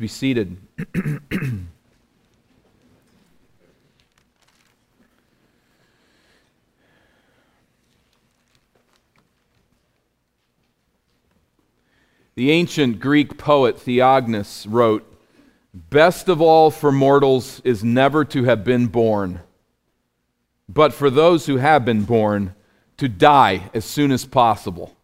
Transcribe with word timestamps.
be 0.00 0.08
seated. 0.08 0.56
the 12.34 12.50
ancient 12.50 12.98
Greek 12.98 13.36
poet 13.36 13.76
Theognis 13.76 14.66
wrote, 14.66 15.06
Best 15.74 16.30
of 16.30 16.40
all 16.40 16.70
for 16.70 16.90
mortals 16.90 17.60
is 17.62 17.84
never 17.84 18.24
to 18.24 18.44
have 18.44 18.64
been 18.64 18.86
born, 18.86 19.40
but 20.66 20.94
for 20.94 21.10
those 21.10 21.44
who 21.44 21.58
have 21.58 21.84
been 21.84 22.04
born, 22.04 22.54
to 22.96 23.06
die 23.06 23.70
as 23.74 23.84
soon 23.84 24.10
as 24.12 24.24
possible. 24.24 24.96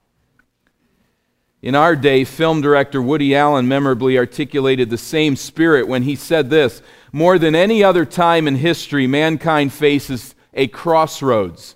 In 1.66 1.74
our 1.74 1.96
day, 1.96 2.22
film 2.22 2.60
director 2.60 3.02
Woody 3.02 3.34
Allen 3.34 3.66
memorably 3.66 4.16
articulated 4.16 4.88
the 4.88 4.96
same 4.96 5.34
spirit 5.34 5.88
when 5.88 6.04
he 6.04 6.14
said 6.14 6.48
this 6.48 6.80
More 7.10 7.40
than 7.40 7.56
any 7.56 7.82
other 7.82 8.04
time 8.04 8.46
in 8.46 8.54
history, 8.54 9.08
mankind 9.08 9.72
faces 9.72 10.36
a 10.54 10.68
crossroads. 10.68 11.74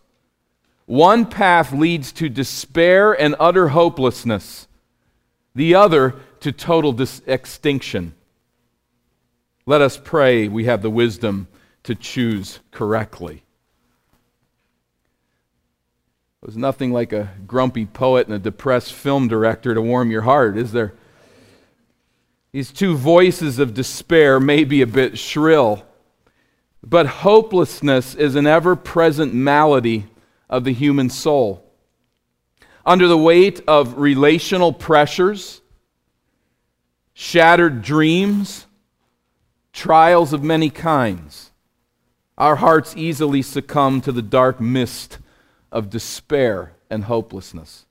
One 0.87 1.27
path 1.27 1.73
leads 1.73 2.13
to 2.13 2.29
despair 2.29 3.21
and 3.21 3.35
utter 3.41 3.71
hopelessness, 3.71 4.69
the 5.57 5.75
other 5.75 6.15
to 6.39 6.53
total 6.53 6.93
dis- 6.93 7.21
extinction. 7.27 8.15
Let 9.67 9.81
us 9.81 9.97
pray 9.97 10.47
we 10.47 10.67
have 10.67 10.83
the 10.83 10.89
wisdom 10.89 11.49
to 11.83 11.97
choose 11.97 12.61
correctly. 12.71 13.43
There's 16.43 16.57
nothing 16.57 16.91
like 16.91 17.13
a 17.13 17.31
grumpy 17.47 17.85
poet 17.85 18.27
and 18.27 18.35
a 18.35 18.39
depressed 18.39 18.95
film 18.95 19.29
director 19.29 19.75
to 19.75 19.83
warm 19.83 20.11
your 20.11 20.23
heart, 20.23 20.57
is 20.57 20.73
there? 20.73 20.95
These 22.53 22.73
two 22.73 22.97
voices 22.97 23.59
of 23.59 23.75
despair 23.75 24.41
may 24.41 24.65
be 24.65 24.81
a 24.81 24.87
bit 24.87 25.19
shrill, 25.19 25.85
but 26.83 27.07
hopelessness 27.07 28.15
is 28.15 28.37
an 28.37 28.47
ever 28.47 28.75
present 28.75 29.35
malady 29.35 30.07
of 30.49 30.65
the 30.65 30.73
human 30.73 31.11
soul. 31.11 31.63
Under 32.87 33.07
the 33.07 33.19
weight 33.19 33.61
of 33.69 33.99
relational 33.99 34.73
pressures, 34.73 35.61
shattered 37.13 37.83
dreams, 37.83 38.65
trials 39.75 40.33
of 40.33 40.43
many 40.43 40.71
kinds, 40.71 41.51
our 42.39 42.57
hearts 42.57 42.97
easily 42.97 43.43
succumb 43.43 44.01
to 44.01 44.11
the 44.11 44.23
dark 44.23 44.59
mist 44.59 45.19
of 45.73 45.91
despair 45.91 46.73
and 46.89 47.05
hopelessness. 47.05 47.87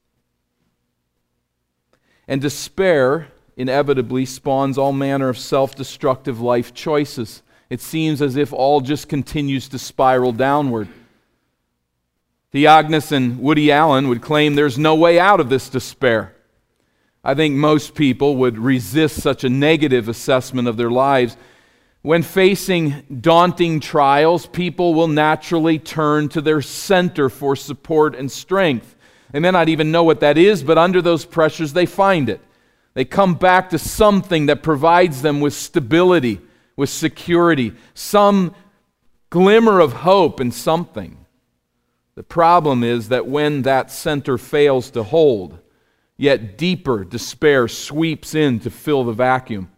And 2.28 2.42
despair 2.42 3.30
inevitably 3.58 4.26
spawns 4.26 4.78
all 4.78 4.94
manner 4.94 5.30
of 5.30 5.38
self 5.38 5.76
destructive 5.76 6.40
life 6.40 6.74
choices. 6.74 7.42
It 7.70 7.82
seems 7.82 8.22
as 8.22 8.36
if 8.36 8.54
all 8.54 8.82
just 8.82 9.10
continues 9.10 9.68
to 9.70 9.80
spiral 9.80 10.32
downward. 10.32 10.88
Theognis 12.54 13.12
and 13.12 13.40
Woody 13.40 13.72
Allen 13.72 14.10
would 14.10 14.22
claim 14.22 14.56
there's 14.56 14.80
no 14.80 14.96
way 14.96 15.20
out 15.20 15.40
of 15.40 15.50
this 15.50 15.70
despair. 15.70 16.34
I 17.24 17.36
think 17.36 17.56
most 17.56 17.96
people 17.96 18.38
would 18.38 18.58
resist 18.58 19.22
such 19.22 19.44
a 19.44 19.50
negative 19.50 20.10
assessment 20.10 20.68
of 20.68 20.78
their 20.78 20.90
lives 20.90 21.38
when 22.02 22.24
facing 22.24 23.04
daunting 23.22 23.80
trials, 23.80 24.46
people 24.46 24.94
will 24.94 25.08
naturally 25.08 25.78
turn 25.80 26.30
to 26.30 26.42
their 26.42 26.62
center 26.62 27.30
for 27.30 27.56
support 27.56 28.16
and 28.16 28.32
strength. 28.32 28.96
They 29.32 29.40
may 29.40 29.52
not 29.52 29.70
even 29.70 29.92
know 29.92 30.04
what 30.04 30.22
that 30.22 30.38
is, 30.38 30.64
but 30.64 30.78
under 30.78 31.02
those 31.02 31.26
pressures, 31.26 31.74
they 31.74 31.86
find 31.86 32.30
it. 32.30 32.42
They 32.94 33.06
come 33.06 33.36
back 33.36 33.70
to 33.72 33.80
something 33.80 34.48
that 34.48 34.64
provides 34.64 35.22
them 35.22 35.42
with 35.42 35.54
stability, 35.54 36.40
with 36.76 36.90
security, 36.90 37.74
some 37.94 38.56
glimmer 39.30 39.80
of 39.80 39.94
hope 39.94 40.40
and 40.40 40.54
something. 40.54 41.26
The 42.16 42.24
problem 42.24 42.84
is 42.84 43.10
that 43.10 43.28
when 43.28 43.62
that 43.64 43.92
center 43.92 44.38
fails 44.38 44.90
to 44.92 45.04
hold, 45.04 45.60
yet 46.18 46.58
deeper 46.58 47.04
despair 47.04 47.68
sweeps 47.68 48.34
in 48.36 48.60
to 48.62 48.70
fill 48.70 49.04
the 49.04 49.14
vacuum. 49.14 49.72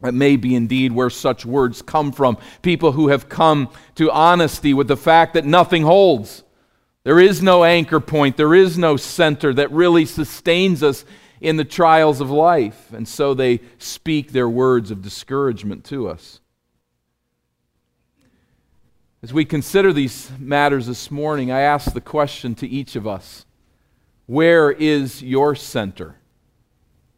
That 0.00 0.14
may 0.14 0.36
be 0.36 0.54
indeed 0.54 0.92
where 0.92 1.10
such 1.10 1.44
words 1.44 1.82
come 1.82 2.12
from. 2.12 2.38
People 2.62 2.92
who 2.92 3.08
have 3.08 3.28
come 3.28 3.68
to 3.96 4.10
honesty 4.12 4.72
with 4.72 4.86
the 4.86 4.96
fact 4.96 5.34
that 5.34 5.44
nothing 5.44 5.82
holds. 5.82 6.44
There 7.02 7.18
is 7.18 7.42
no 7.42 7.64
anchor 7.64 8.00
point, 8.00 8.36
there 8.36 8.54
is 8.54 8.78
no 8.78 8.96
center 8.96 9.52
that 9.54 9.72
really 9.72 10.04
sustains 10.04 10.82
us 10.82 11.04
in 11.40 11.56
the 11.56 11.64
trials 11.64 12.20
of 12.20 12.30
life. 12.30 12.92
And 12.92 13.08
so 13.08 13.34
they 13.34 13.60
speak 13.78 14.30
their 14.30 14.48
words 14.48 14.90
of 14.90 15.02
discouragement 15.02 15.84
to 15.86 16.08
us. 16.08 16.40
As 19.20 19.32
we 19.32 19.44
consider 19.44 19.92
these 19.92 20.30
matters 20.38 20.86
this 20.86 21.10
morning, 21.10 21.50
I 21.50 21.60
ask 21.60 21.92
the 21.92 22.00
question 22.00 22.54
to 22.56 22.68
each 22.68 22.94
of 22.94 23.06
us 23.06 23.46
Where 24.26 24.70
is 24.70 25.22
your 25.22 25.56
center? 25.56 26.16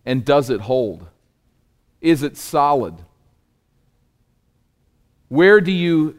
And 0.07 0.25
does 0.25 0.49
it 0.49 0.63
hold? 0.63 1.09
Is 2.01 2.23
it 2.23 2.37
solid? 2.37 2.95
Where 5.29 5.61
do 5.61 5.71
you 5.71 6.19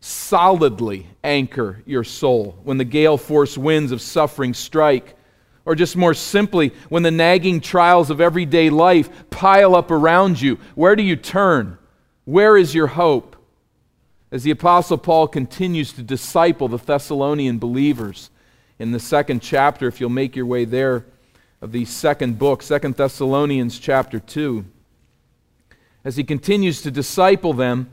solidly 0.00 1.06
anchor 1.22 1.82
your 1.86 2.04
soul 2.04 2.58
when 2.64 2.76
the 2.76 2.84
gale 2.84 3.16
force 3.16 3.56
winds 3.56 3.92
of 3.92 4.00
suffering 4.00 4.52
strike? 4.52 5.16
Or 5.64 5.76
just 5.76 5.96
more 5.96 6.12
simply, 6.12 6.72
when 6.88 7.04
the 7.04 7.10
nagging 7.12 7.60
trials 7.60 8.10
of 8.10 8.20
everyday 8.20 8.68
life 8.68 9.30
pile 9.30 9.76
up 9.76 9.92
around 9.92 10.40
you, 10.40 10.58
where 10.74 10.96
do 10.96 11.04
you 11.04 11.14
turn? 11.14 11.78
Where 12.24 12.56
is 12.56 12.74
your 12.74 12.88
hope? 12.88 13.36
As 14.32 14.42
the 14.42 14.50
Apostle 14.50 14.98
Paul 14.98 15.28
continues 15.28 15.92
to 15.92 16.02
disciple 16.02 16.66
the 16.66 16.78
Thessalonian 16.78 17.58
believers 17.58 18.30
in 18.78 18.90
the 18.90 18.98
second 18.98 19.40
chapter, 19.40 19.86
if 19.86 20.00
you'll 20.00 20.10
make 20.10 20.34
your 20.34 20.46
way 20.46 20.64
there, 20.64 21.06
of 21.62 21.70
the 21.70 21.84
second 21.84 22.40
book, 22.40 22.60
Second 22.60 22.96
Thessalonians 22.96 23.78
chapter 23.78 24.18
2. 24.18 24.64
As 26.04 26.16
he 26.16 26.24
continues 26.24 26.82
to 26.82 26.90
disciple 26.90 27.52
them, 27.52 27.88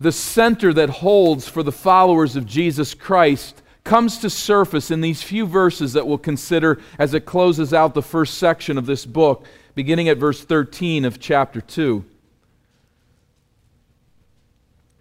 the 0.00 0.12
center 0.12 0.72
that 0.72 0.88
holds 0.88 1.46
for 1.46 1.62
the 1.62 1.70
followers 1.70 2.36
of 2.36 2.46
Jesus 2.46 2.94
Christ 2.94 3.60
comes 3.84 4.16
to 4.18 4.30
surface 4.30 4.90
in 4.90 5.02
these 5.02 5.22
few 5.22 5.44
verses 5.44 5.92
that 5.92 6.06
we'll 6.06 6.16
consider 6.16 6.80
as 6.98 7.12
it 7.12 7.26
closes 7.26 7.74
out 7.74 7.92
the 7.92 8.02
first 8.02 8.38
section 8.38 8.78
of 8.78 8.86
this 8.86 9.04
book, 9.04 9.44
beginning 9.74 10.08
at 10.08 10.16
verse 10.16 10.42
13 10.42 11.04
of 11.04 11.20
chapter 11.20 11.60
2. 11.60 12.02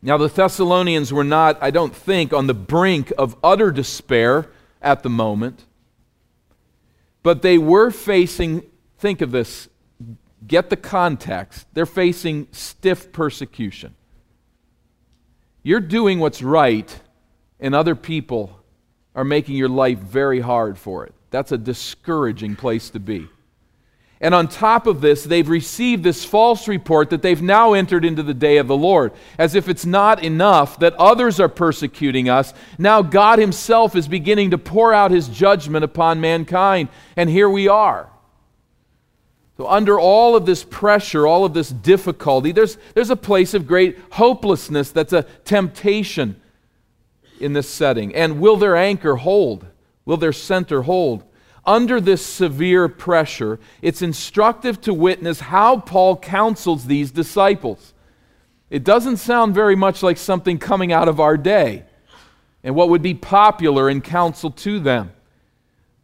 Now, 0.01 0.17
the 0.17 0.27
Thessalonians 0.27 1.13
were 1.13 1.23
not, 1.23 1.57
I 1.61 1.71
don't 1.71 1.95
think, 1.95 2.33
on 2.33 2.47
the 2.47 2.53
brink 2.53 3.13
of 3.17 3.37
utter 3.41 3.71
despair 3.71 4.49
at 4.81 5.01
the 5.01 5.09
moment. 5.09 5.63
But 7.23 7.41
they 7.41 7.57
were 7.57 7.91
facing, 7.91 8.63
think 8.97 9.21
of 9.21 9.31
this, 9.31 9.69
get 10.47 10.69
the 10.69 10.77
context. 10.77 11.67
They're 11.73 11.85
facing 11.85 12.47
stiff 12.51 13.11
persecution. 13.11 13.95
You're 15.63 15.79
doing 15.79 16.19
what's 16.19 16.41
right, 16.41 16.99
and 17.59 17.75
other 17.75 17.95
people 17.95 18.59
are 19.13 19.23
making 19.23 19.55
your 19.55 19.69
life 19.69 19.99
very 19.99 20.39
hard 20.39 20.77
for 20.77 21.05
it. 21.05 21.13
That's 21.29 21.51
a 21.51 21.57
discouraging 21.57 22.55
place 22.55 22.89
to 22.91 22.99
be. 22.99 23.27
And 24.21 24.35
on 24.35 24.47
top 24.47 24.85
of 24.85 25.01
this, 25.01 25.23
they've 25.23 25.49
received 25.49 26.03
this 26.03 26.23
false 26.23 26.67
report 26.67 27.09
that 27.09 27.23
they've 27.23 27.41
now 27.41 27.73
entered 27.73 28.05
into 28.05 28.21
the 28.21 28.35
day 28.35 28.57
of 28.57 28.67
the 28.67 28.77
Lord. 28.77 29.13
As 29.39 29.55
if 29.55 29.67
it's 29.67 29.85
not 29.85 30.23
enough 30.23 30.77
that 30.79 30.93
others 30.93 31.39
are 31.39 31.49
persecuting 31.49 32.29
us, 32.29 32.53
now 32.77 33.01
God 33.01 33.39
Himself 33.39 33.95
is 33.95 34.07
beginning 34.07 34.51
to 34.51 34.59
pour 34.59 34.93
out 34.93 35.09
His 35.09 35.27
judgment 35.27 35.83
upon 35.83 36.21
mankind. 36.21 36.89
And 37.15 37.31
here 37.31 37.49
we 37.49 37.67
are. 37.67 38.11
So, 39.57 39.67
under 39.67 39.99
all 39.99 40.35
of 40.35 40.45
this 40.45 40.63
pressure, 40.63 41.25
all 41.25 41.43
of 41.43 41.55
this 41.55 41.69
difficulty, 41.69 42.51
there's, 42.51 42.77
there's 42.93 43.09
a 43.09 43.15
place 43.15 43.55
of 43.55 43.67
great 43.67 43.97
hopelessness 44.11 44.91
that's 44.91 45.13
a 45.13 45.23
temptation 45.45 46.39
in 47.39 47.53
this 47.53 47.67
setting. 47.67 48.13
And 48.13 48.39
will 48.39 48.57
their 48.57 48.75
anchor 48.75 49.15
hold? 49.15 49.65
Will 50.05 50.17
their 50.17 50.33
center 50.33 50.83
hold? 50.83 51.23
Under 51.65 52.01
this 52.01 52.25
severe 52.25 52.87
pressure, 52.87 53.59
it's 53.81 54.01
instructive 54.01 54.81
to 54.81 54.93
witness 54.93 55.39
how 55.39 55.79
Paul 55.79 56.17
counsels 56.17 56.85
these 56.85 57.11
disciples. 57.11 57.93
It 58.69 58.83
doesn't 58.83 59.17
sound 59.17 59.53
very 59.53 59.75
much 59.75 60.01
like 60.01 60.17
something 60.17 60.57
coming 60.57 60.91
out 60.91 61.07
of 61.07 61.19
our 61.19 61.37
day 61.37 61.83
and 62.63 62.73
what 62.75 62.89
would 62.89 63.01
be 63.01 63.13
popular 63.13 63.89
in 63.89 64.01
counsel 64.01 64.51
to 64.51 64.79
them. 64.79 65.11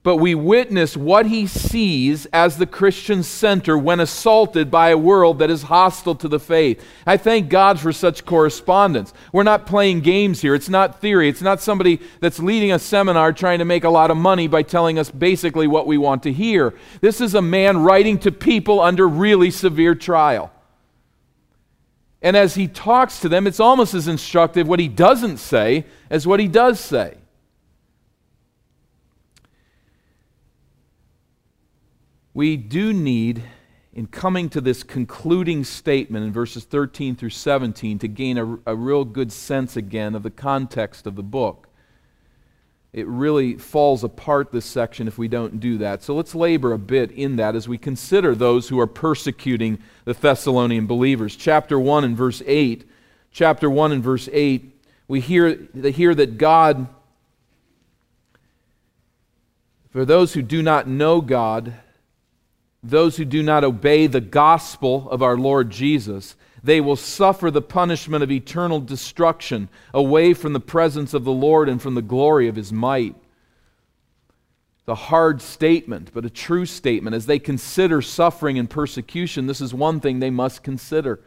But 0.07 0.21
we 0.21 0.33
witness 0.33 0.95
what 0.95 1.25
he 1.25 1.45
sees 1.45 2.27
as 2.27 2.55
the 2.55 2.65
Christian 2.65 3.21
center 3.21 3.77
when 3.77 3.99
assaulted 3.99 4.71
by 4.71 4.87
a 4.87 4.97
world 4.97 5.39
that 5.39 5.49
is 5.49 5.63
hostile 5.63 6.15
to 6.15 6.29
the 6.29 6.39
faith. 6.39 6.81
I 7.05 7.17
thank 7.17 7.49
God 7.49 7.77
for 7.77 7.91
such 7.91 8.23
correspondence. 8.23 9.11
We're 9.33 9.43
not 9.43 9.65
playing 9.65 9.99
games 9.99 10.39
here. 10.39 10.55
It's 10.55 10.69
not 10.69 11.01
theory. 11.01 11.27
It's 11.27 11.41
not 11.41 11.59
somebody 11.59 11.99
that's 12.21 12.39
leading 12.39 12.71
a 12.71 12.79
seminar 12.79 13.33
trying 13.33 13.59
to 13.59 13.65
make 13.65 13.83
a 13.83 13.89
lot 13.89 14.09
of 14.09 14.15
money 14.15 14.47
by 14.47 14.63
telling 14.63 14.97
us 14.97 15.11
basically 15.11 15.67
what 15.67 15.87
we 15.87 15.97
want 15.97 16.23
to 16.23 16.31
hear. 16.31 16.73
This 17.01 17.19
is 17.19 17.35
a 17.35 17.41
man 17.41 17.79
writing 17.79 18.17
to 18.19 18.31
people 18.31 18.79
under 18.79 19.09
really 19.09 19.51
severe 19.51 19.93
trial. 19.93 20.53
And 22.21 22.37
as 22.37 22.55
he 22.55 22.69
talks 22.69 23.19
to 23.19 23.27
them, 23.27 23.45
it's 23.45 23.59
almost 23.59 23.93
as 23.93 24.07
instructive 24.07 24.69
what 24.69 24.79
he 24.79 24.87
doesn't 24.87 25.39
say 25.39 25.83
as 26.09 26.25
what 26.25 26.39
he 26.39 26.47
does 26.47 26.79
say. 26.79 27.17
We 32.37 32.55
do 32.55 32.93
need, 32.93 33.41
in 33.91 34.05
coming 34.05 34.47
to 34.47 34.61
this 34.61 34.83
concluding 34.83 35.63
statement 35.63 36.23
in 36.23 36.31
verses 36.31 36.65
13 36.65 37.15
through 37.15 37.31
17, 37.31 37.97
to 37.97 38.07
gain 38.07 38.37
a, 38.37 38.59
a 38.67 38.75
real 38.75 39.03
good 39.03 39.31
sense 39.31 39.75
again 39.75 40.13
of 40.13 40.21
the 40.21 40.29
context 40.29 41.07
of 41.07 41.15
the 41.15 41.23
book. 41.23 41.67
It 42.93 43.07
really 43.07 43.55
falls 43.55 44.03
apart, 44.03 44.51
this 44.51 44.67
section, 44.67 45.07
if 45.07 45.17
we 45.17 45.27
don't 45.27 45.59
do 45.59 45.79
that. 45.79 46.03
So 46.03 46.13
let's 46.13 46.35
labor 46.35 46.73
a 46.73 46.77
bit 46.77 47.09
in 47.09 47.37
that 47.37 47.55
as 47.55 47.67
we 47.67 47.79
consider 47.79 48.35
those 48.35 48.69
who 48.69 48.79
are 48.79 48.85
persecuting 48.85 49.79
the 50.05 50.13
Thessalonian 50.13 50.85
believers. 50.85 51.35
Chapter 51.35 51.79
1 51.79 52.03
and 52.03 52.15
verse 52.15 52.43
8. 52.45 52.87
Chapter 53.31 53.67
1 53.67 53.93
and 53.93 54.03
verse 54.03 54.29
8, 54.31 54.79
we 55.07 55.21
hear, 55.21 55.67
hear 55.73 56.13
that 56.13 56.37
God, 56.37 56.87
for 59.89 60.05
those 60.05 60.35
who 60.35 60.43
do 60.43 60.61
not 60.61 60.87
know 60.87 61.19
God, 61.19 61.73
those 62.83 63.17
who 63.17 63.25
do 63.25 63.43
not 63.43 63.63
obey 63.63 64.07
the 64.07 64.21
gospel 64.21 65.09
of 65.09 65.21
our 65.21 65.37
Lord 65.37 65.69
Jesus, 65.69 66.35
they 66.63 66.81
will 66.81 66.95
suffer 66.95 67.49
the 67.49 67.61
punishment 67.61 68.23
of 68.23 68.31
eternal 68.31 68.79
destruction 68.79 69.69
away 69.93 70.33
from 70.33 70.53
the 70.53 70.59
presence 70.59 71.13
of 71.13 71.23
the 71.23 71.31
Lord 71.31 71.69
and 71.69 71.81
from 71.81 71.95
the 71.95 72.01
glory 72.01 72.47
of 72.47 72.55
his 72.55 72.71
might. 72.71 73.15
It's 74.79 74.87
a 74.87 74.95
hard 74.95 75.41
statement, 75.41 76.11
but 76.13 76.25
a 76.25 76.29
true 76.29 76.65
statement. 76.65 77.15
As 77.15 77.25
they 77.25 77.39
consider 77.39 78.01
suffering 78.01 78.57
and 78.57 78.69
persecution, 78.69 79.47
this 79.47 79.61
is 79.61 79.73
one 79.73 79.99
thing 79.99 80.19
they 80.19 80.29
must 80.29 80.63
consider. 80.63 81.19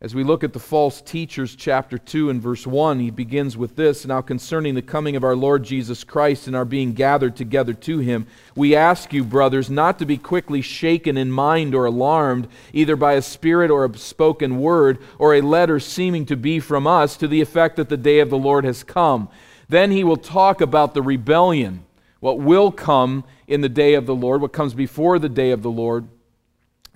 As 0.00 0.14
we 0.14 0.22
look 0.22 0.44
at 0.44 0.52
the 0.52 0.60
false 0.60 1.00
teachers, 1.00 1.56
chapter 1.56 1.98
2 1.98 2.30
and 2.30 2.40
verse 2.40 2.64
1, 2.64 3.00
he 3.00 3.10
begins 3.10 3.56
with 3.56 3.74
this 3.74 4.06
Now, 4.06 4.20
concerning 4.20 4.76
the 4.76 4.82
coming 4.82 5.16
of 5.16 5.24
our 5.24 5.34
Lord 5.34 5.64
Jesus 5.64 6.04
Christ 6.04 6.46
and 6.46 6.54
our 6.54 6.64
being 6.64 6.92
gathered 6.92 7.34
together 7.34 7.74
to 7.74 7.98
him, 7.98 8.28
we 8.54 8.76
ask 8.76 9.12
you, 9.12 9.24
brothers, 9.24 9.68
not 9.68 9.98
to 9.98 10.06
be 10.06 10.16
quickly 10.16 10.60
shaken 10.60 11.16
in 11.16 11.32
mind 11.32 11.74
or 11.74 11.84
alarmed, 11.84 12.46
either 12.72 12.94
by 12.94 13.14
a 13.14 13.22
spirit 13.22 13.72
or 13.72 13.84
a 13.84 13.98
spoken 13.98 14.60
word, 14.60 14.98
or 15.18 15.34
a 15.34 15.40
letter 15.40 15.80
seeming 15.80 16.24
to 16.26 16.36
be 16.36 16.60
from 16.60 16.86
us, 16.86 17.16
to 17.16 17.26
the 17.26 17.40
effect 17.40 17.74
that 17.74 17.88
the 17.88 17.96
day 17.96 18.20
of 18.20 18.30
the 18.30 18.38
Lord 18.38 18.64
has 18.64 18.84
come. 18.84 19.28
Then 19.68 19.90
he 19.90 20.04
will 20.04 20.16
talk 20.16 20.60
about 20.60 20.94
the 20.94 21.02
rebellion, 21.02 21.84
what 22.20 22.38
will 22.38 22.70
come 22.70 23.24
in 23.48 23.62
the 23.62 23.68
day 23.68 23.94
of 23.94 24.06
the 24.06 24.14
Lord, 24.14 24.42
what 24.42 24.52
comes 24.52 24.74
before 24.74 25.18
the 25.18 25.28
day 25.28 25.50
of 25.50 25.62
the 25.62 25.72
Lord 25.72 26.06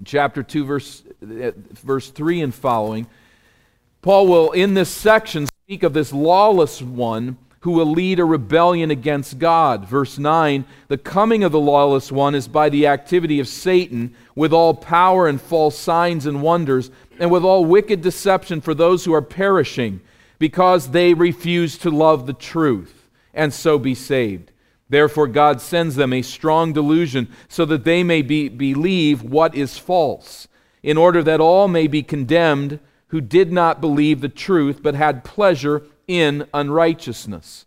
chapter 0.04 0.43
2, 0.43 0.64
verse, 0.64 1.02
verse 1.20 2.10
3 2.10 2.43
and 2.43 2.54
following, 2.54 3.06
Paul 4.02 4.26
will, 4.26 4.52
in 4.52 4.75
this 4.75 4.90
section, 4.90 5.46
speak 5.46 5.82
of 5.82 5.93
this 5.93 6.12
lawless 6.12 6.82
one 6.82 7.37
who 7.62 7.72
will 7.72 7.87
lead 7.87 8.19
a 8.19 8.25
rebellion 8.25 8.90
against 8.90 9.38
God. 9.38 9.88
Verse 9.88 10.19
9 10.19 10.64
The 10.88 10.99
coming 10.99 11.44
of 11.44 11.52
the 11.52 11.60
lawless 11.60 12.12
one 12.12 12.34
is 12.34 12.49
by 12.49 12.69
the 12.69 12.87
activity 12.87 13.40
of 13.40 13.49
Satan, 13.49 14.14
with 14.34 14.52
all 14.52 14.75
power 14.75 15.28
and 15.28 15.40
false 15.40 15.78
signs 15.78 16.26
and 16.26 16.43
wonders, 16.43 16.90
and 17.19 17.31
with 17.31 17.44
all 17.44 17.64
wicked 17.64 18.02
deception 18.02 18.60
for 18.60 18.75
those 18.75 19.05
who 19.05 19.14
are 19.14 19.22
perishing, 19.22 20.00
because 20.38 20.90
they 20.90 21.14
refuse 21.14 21.78
to 21.78 21.90
love 21.90 22.26
the 22.26 22.32
truth, 22.32 23.08
and 23.32 23.52
so 23.52 23.78
be 23.78 23.94
saved. 23.94 24.51
Therefore, 24.92 25.26
God 25.26 25.62
sends 25.62 25.96
them 25.96 26.12
a 26.12 26.20
strong 26.20 26.74
delusion 26.74 27.28
so 27.48 27.64
that 27.64 27.84
they 27.84 28.04
may 28.04 28.20
be, 28.20 28.50
believe 28.50 29.22
what 29.22 29.54
is 29.54 29.78
false, 29.78 30.48
in 30.82 30.98
order 30.98 31.22
that 31.22 31.40
all 31.40 31.66
may 31.66 31.86
be 31.86 32.02
condemned 32.02 32.78
who 33.06 33.22
did 33.22 33.50
not 33.50 33.80
believe 33.80 34.20
the 34.20 34.28
truth 34.28 34.82
but 34.82 34.94
had 34.94 35.24
pleasure 35.24 35.82
in 36.06 36.46
unrighteousness. 36.52 37.64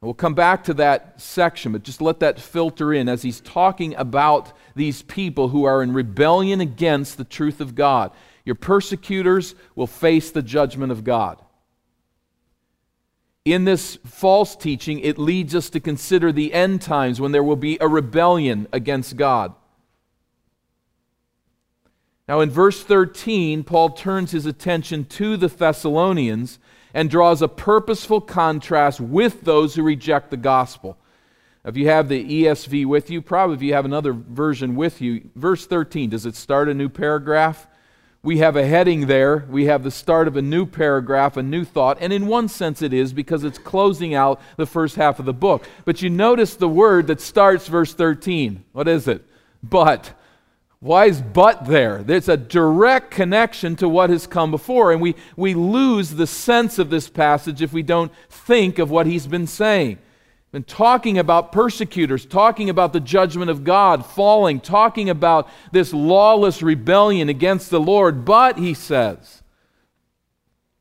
We'll 0.00 0.14
come 0.14 0.32
back 0.32 0.64
to 0.64 0.74
that 0.74 1.20
section, 1.20 1.72
but 1.72 1.82
just 1.82 2.00
let 2.00 2.20
that 2.20 2.40
filter 2.40 2.90
in 2.90 3.06
as 3.06 3.20
he's 3.20 3.42
talking 3.42 3.94
about 3.96 4.54
these 4.74 5.02
people 5.02 5.48
who 5.48 5.64
are 5.64 5.82
in 5.82 5.92
rebellion 5.92 6.62
against 6.62 7.18
the 7.18 7.24
truth 7.24 7.60
of 7.60 7.74
God. 7.74 8.10
Your 8.46 8.54
persecutors 8.54 9.54
will 9.74 9.86
face 9.86 10.30
the 10.30 10.40
judgment 10.40 10.90
of 10.90 11.04
God 11.04 11.42
in 13.52 13.64
this 13.64 13.98
false 14.04 14.56
teaching, 14.56 15.00
it 15.00 15.18
leads 15.18 15.54
us 15.54 15.70
to 15.70 15.80
consider 15.80 16.32
the 16.32 16.52
end 16.52 16.82
times 16.82 17.20
when 17.20 17.32
there 17.32 17.42
will 17.42 17.56
be 17.56 17.78
a 17.80 17.88
rebellion 17.88 18.66
against 18.72 19.16
God. 19.16 19.54
Now, 22.28 22.40
in 22.40 22.50
verse 22.50 22.84
13, 22.84 23.64
Paul 23.64 23.90
turns 23.90 24.30
his 24.30 24.46
attention 24.46 25.04
to 25.06 25.36
the 25.36 25.48
Thessalonians 25.48 26.58
and 26.94 27.10
draws 27.10 27.42
a 27.42 27.48
purposeful 27.48 28.20
contrast 28.20 29.00
with 29.00 29.42
those 29.42 29.74
who 29.74 29.82
reject 29.82 30.30
the 30.30 30.36
gospel. 30.36 30.96
If 31.64 31.76
you 31.76 31.88
have 31.88 32.08
the 32.08 32.44
ESV 32.44 32.86
with 32.86 33.10
you, 33.10 33.20
probably 33.20 33.56
if 33.56 33.62
you 33.62 33.74
have 33.74 33.84
another 33.84 34.12
version 34.12 34.76
with 34.76 35.00
you, 35.00 35.28
verse 35.34 35.66
13, 35.66 36.10
does 36.10 36.24
it 36.24 36.34
start 36.36 36.68
a 36.68 36.74
new 36.74 36.88
paragraph? 36.88 37.66
We 38.22 38.38
have 38.38 38.56
a 38.56 38.66
heading 38.66 39.06
there. 39.06 39.46
We 39.48 39.64
have 39.66 39.82
the 39.82 39.90
start 39.90 40.28
of 40.28 40.36
a 40.36 40.42
new 40.42 40.66
paragraph, 40.66 41.38
a 41.38 41.42
new 41.42 41.64
thought. 41.64 41.98
And 42.00 42.12
in 42.12 42.26
one 42.26 42.48
sense, 42.48 42.82
it 42.82 42.92
is 42.92 43.14
because 43.14 43.44
it's 43.44 43.58
closing 43.58 44.14
out 44.14 44.40
the 44.56 44.66
first 44.66 44.96
half 44.96 45.18
of 45.18 45.24
the 45.24 45.32
book. 45.32 45.66
But 45.86 46.02
you 46.02 46.10
notice 46.10 46.54
the 46.54 46.68
word 46.68 47.06
that 47.06 47.20
starts 47.20 47.66
verse 47.66 47.94
13. 47.94 48.64
What 48.72 48.88
is 48.88 49.08
it? 49.08 49.24
But. 49.62 50.12
Why 50.80 51.06
is 51.06 51.20
but 51.20 51.66
there? 51.66 52.02
There's 52.02 52.28
a 52.28 52.38
direct 52.38 53.10
connection 53.10 53.76
to 53.76 53.88
what 53.88 54.08
has 54.10 54.26
come 54.26 54.50
before. 54.50 54.92
And 54.92 55.00
we, 55.00 55.14
we 55.36 55.54
lose 55.54 56.10
the 56.10 56.26
sense 56.26 56.78
of 56.78 56.88
this 56.88 57.08
passage 57.08 57.60
if 57.60 57.72
we 57.72 57.82
don't 57.82 58.12
think 58.30 58.78
of 58.78 58.90
what 58.90 59.06
he's 59.06 59.26
been 59.26 59.46
saying 59.46 59.98
been 60.52 60.64
talking 60.64 61.18
about 61.18 61.52
persecutors, 61.52 62.26
talking 62.26 62.68
about 62.68 62.92
the 62.92 63.00
judgment 63.00 63.50
of 63.50 63.62
God 63.62 64.04
falling, 64.04 64.60
talking 64.60 65.08
about 65.08 65.48
this 65.70 65.92
lawless 65.92 66.60
rebellion 66.60 67.28
against 67.28 67.70
the 67.70 67.80
Lord. 67.80 68.24
But, 68.24 68.58
he 68.58 68.74
says, 68.74 69.42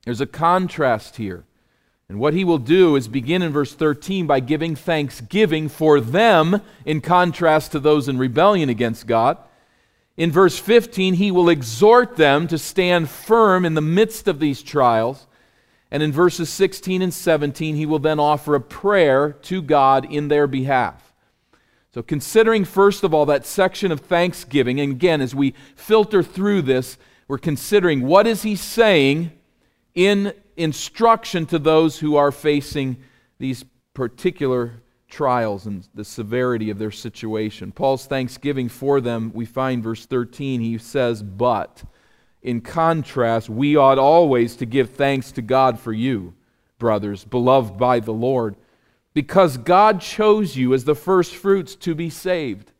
there's 0.05 0.21
a 0.21 0.25
contrast 0.25 1.17
here. 1.17 1.45
And 2.07 2.19
what 2.19 2.33
he 2.33 2.43
will 2.43 2.57
do 2.57 2.95
is 2.95 3.07
begin 3.07 3.43
in 3.43 3.51
verse 3.51 3.75
13 3.75 4.25
by 4.25 4.39
giving 4.39 4.75
thanksgiving 4.75 5.69
for 5.69 6.01
them 6.01 6.61
in 6.83 7.01
contrast 7.01 7.71
to 7.73 7.79
those 7.79 8.07
in 8.09 8.17
rebellion 8.17 8.69
against 8.69 9.05
God. 9.05 9.37
In 10.17 10.31
verse 10.31 10.57
15, 10.57 11.13
he 11.13 11.29
will 11.29 11.47
exhort 11.47 12.17
them 12.17 12.47
to 12.47 12.57
stand 12.57 13.09
firm 13.09 13.63
in 13.63 13.75
the 13.75 13.81
midst 13.81 14.27
of 14.27 14.39
these 14.39 14.63
trials. 14.63 15.27
And 15.91 16.03
in 16.03 16.11
verses 16.11 16.49
16 16.49 17.01
and 17.01 17.13
17, 17.13 17.75
he 17.75 17.85
will 17.85 17.99
then 17.99 18.19
offer 18.19 18.55
a 18.55 18.61
prayer 18.61 19.33
to 19.43 19.61
God 19.61 20.05
in 20.11 20.27
their 20.27 20.47
behalf. 20.47 21.13
So, 21.91 22.03
considering 22.03 22.65
first 22.65 23.03
of 23.03 23.13
all 23.13 23.25
that 23.25 23.47
section 23.47 23.91
of 23.91 24.01
thanksgiving, 24.01 24.79
and 24.79 24.91
again, 24.91 25.21
as 25.21 25.33
we 25.33 25.55
filter 25.75 26.21
through 26.21 26.61
this, 26.61 26.97
we're 27.27 27.39
considering 27.39 28.01
what 28.01 28.27
is 28.27 28.43
he 28.43 28.55
saying 28.55 29.31
in 29.95 30.33
instruction 30.55 31.47
to 31.47 31.57
those 31.57 31.99
who 31.99 32.15
are 32.15 32.31
facing 32.31 32.97
these 33.39 33.65
particular 33.93 34.83
trials 35.09 35.65
and 35.65 35.87
the 35.95 36.05
severity 36.05 36.69
of 36.69 36.77
their 36.77 36.91
situation. 36.91 37.71
Paul's 37.71 38.05
thanksgiving 38.05 38.69
for 38.69 39.01
them, 39.01 39.31
we 39.33 39.45
find 39.45 39.83
verse 39.83 40.05
13, 40.05 40.61
he 40.61 40.77
says, 40.77 41.23
But 41.23 41.83
in 42.41 42.61
contrast, 42.61 43.49
we 43.49 43.75
ought 43.75 43.97
always 43.97 44.55
to 44.57 44.65
give 44.65 44.91
thanks 44.91 45.31
to 45.33 45.41
God 45.41 45.79
for 45.79 45.91
you, 45.91 46.33
brothers, 46.77 47.25
beloved 47.25 47.77
by 47.77 47.99
the 47.99 48.13
Lord, 48.13 48.55
because 49.13 49.57
God 49.57 50.01
chose 50.01 50.55
you 50.55 50.73
as 50.73 50.85
the 50.85 50.95
first 50.95 51.35
fruits 51.35 51.75
to 51.75 51.93
be 51.93 52.09
saved. 52.09 52.71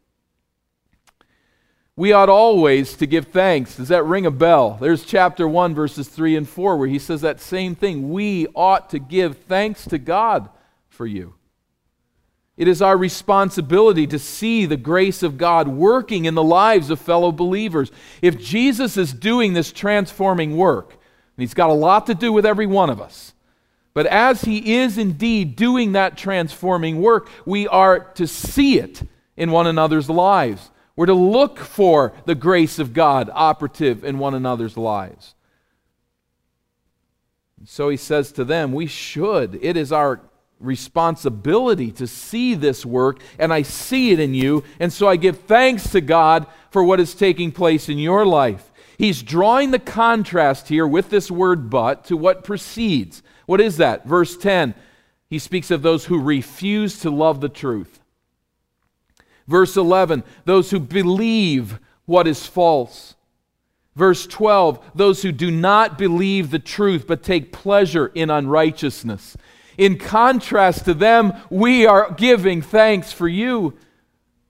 We 1.95 2.13
ought 2.13 2.29
always 2.29 2.95
to 2.95 3.05
give 3.05 3.27
thanks. 3.27 3.75
Does 3.75 3.89
that 3.89 4.05
ring 4.05 4.25
a 4.25 4.31
bell? 4.31 4.77
There's 4.79 5.03
chapter 5.03 5.45
1, 5.45 5.75
verses 5.75 6.07
3 6.07 6.37
and 6.37 6.47
4, 6.47 6.77
where 6.77 6.87
he 6.87 6.97
says 6.97 7.19
that 7.21 7.41
same 7.41 7.75
thing. 7.75 8.11
We 8.11 8.47
ought 8.55 8.89
to 8.91 8.99
give 8.99 9.39
thanks 9.39 9.83
to 9.87 9.97
God 9.97 10.47
for 10.87 11.05
you. 11.05 11.35
It 12.59 12.67
is 12.67 12.81
our 12.81 12.97
responsibility 12.97 14.05
to 14.07 14.19
see 14.19 14.65
the 14.65 14.75
grace 14.75 15.23
of 15.23 15.37
God 15.37 15.69
working 15.69 16.25
in 16.25 16.35
the 16.35 16.43
lives 16.43 16.89
of 16.89 16.99
fellow 16.99 17.31
believers. 17.31 17.89
If 18.21 18.37
Jesus 18.37 18.97
is 18.97 19.13
doing 19.13 19.53
this 19.53 19.71
transforming 19.71 20.57
work, 20.57 20.91
and 20.91 21.41
he's 21.41 21.53
got 21.53 21.69
a 21.69 21.73
lot 21.73 22.07
to 22.07 22.13
do 22.13 22.33
with 22.33 22.45
every 22.45 22.67
one 22.67 22.89
of 22.89 22.99
us, 22.99 23.33
But 23.93 24.07
as 24.07 24.41
He 24.41 24.75
is 24.75 24.97
indeed 24.97 25.55
doing 25.55 25.93
that 25.93 26.17
transforming 26.17 27.01
work, 27.01 27.29
we 27.45 27.67
are 27.67 27.99
to 28.15 28.27
see 28.27 28.77
it 28.77 29.03
in 29.37 29.51
one 29.51 29.65
another's 29.65 30.09
lives. 30.09 30.69
We're 30.95 31.05
to 31.05 31.13
look 31.13 31.59
for 31.59 32.13
the 32.25 32.35
grace 32.35 32.77
of 32.77 32.93
God 32.93 33.29
operative 33.33 34.03
in 34.03 34.19
one 34.19 34.35
another's 34.35 34.75
lives. 34.75 35.33
So 37.65 37.89
he 37.89 37.97
says 37.97 38.31
to 38.33 38.43
them, 38.43 38.73
We 38.73 38.87
should. 38.87 39.59
It 39.61 39.77
is 39.77 39.91
our 39.91 40.21
responsibility 40.59 41.91
to 41.93 42.07
see 42.07 42.53
this 42.53 42.85
work, 42.85 43.21
and 43.37 43.53
I 43.53 43.61
see 43.61 44.11
it 44.11 44.19
in 44.19 44.33
you, 44.33 44.63
and 44.79 44.91
so 44.91 45.07
I 45.07 45.15
give 45.15 45.39
thanks 45.41 45.91
to 45.91 46.01
God 46.01 46.45
for 46.71 46.83
what 46.83 46.99
is 46.99 47.15
taking 47.15 47.51
place 47.51 47.89
in 47.89 47.97
your 47.97 48.25
life. 48.25 48.71
He's 48.97 49.23
drawing 49.23 49.71
the 49.71 49.79
contrast 49.79 50.67
here 50.67 50.85
with 50.85 51.09
this 51.09 51.31
word 51.31 51.69
but 51.69 52.05
to 52.05 52.17
what 52.17 52.43
precedes. 52.43 53.23
What 53.45 53.61
is 53.61 53.77
that? 53.77 54.05
Verse 54.05 54.35
10, 54.37 54.75
he 55.29 55.39
speaks 55.39 55.71
of 55.71 55.81
those 55.81 56.05
who 56.05 56.19
refuse 56.19 56.99
to 56.99 57.09
love 57.09 57.39
the 57.39 57.49
truth. 57.49 57.99
Verse 59.47 59.77
11, 59.77 60.23
those 60.45 60.69
who 60.69 60.79
believe 60.79 61.79
what 62.05 62.27
is 62.27 62.45
false. 62.45 63.15
Verse 63.95 64.27
12, 64.27 64.91
those 64.95 65.21
who 65.21 65.31
do 65.31 65.49
not 65.49 65.97
believe 65.97 66.51
the 66.51 66.59
truth 66.59 67.05
but 67.07 67.23
take 67.23 67.51
pleasure 67.51 68.07
in 68.07 68.29
unrighteousness. 68.29 69.35
In 69.79 69.97
contrast 69.97 70.83
to 70.85 70.93
them, 70.93 71.31
we 71.49 71.85
are 71.85 72.11
giving 72.11 72.61
thanks 72.61 73.13
for 73.13 73.29
you. 73.29 73.77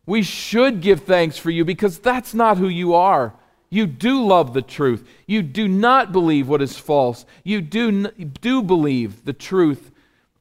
We 0.07 0.23
should 0.23 0.81
give 0.81 1.03
thanks 1.03 1.37
for 1.37 1.51
you 1.51 1.63
because 1.63 1.99
that's 1.99 2.33
not 2.33 2.57
who 2.57 2.67
you 2.67 2.95
are. 2.95 3.35
You 3.69 3.85
do 3.85 4.25
love 4.25 4.55
the 4.55 4.63
truth. 4.63 5.07
You 5.27 5.43
do 5.43 5.67
not 5.67 6.11
believe 6.11 6.49
what 6.49 6.63
is 6.63 6.79
false. 6.79 7.27
You 7.43 7.61
do, 7.61 8.07
do 8.09 8.63
believe 8.63 9.23
the 9.23 9.33
truth 9.33 9.91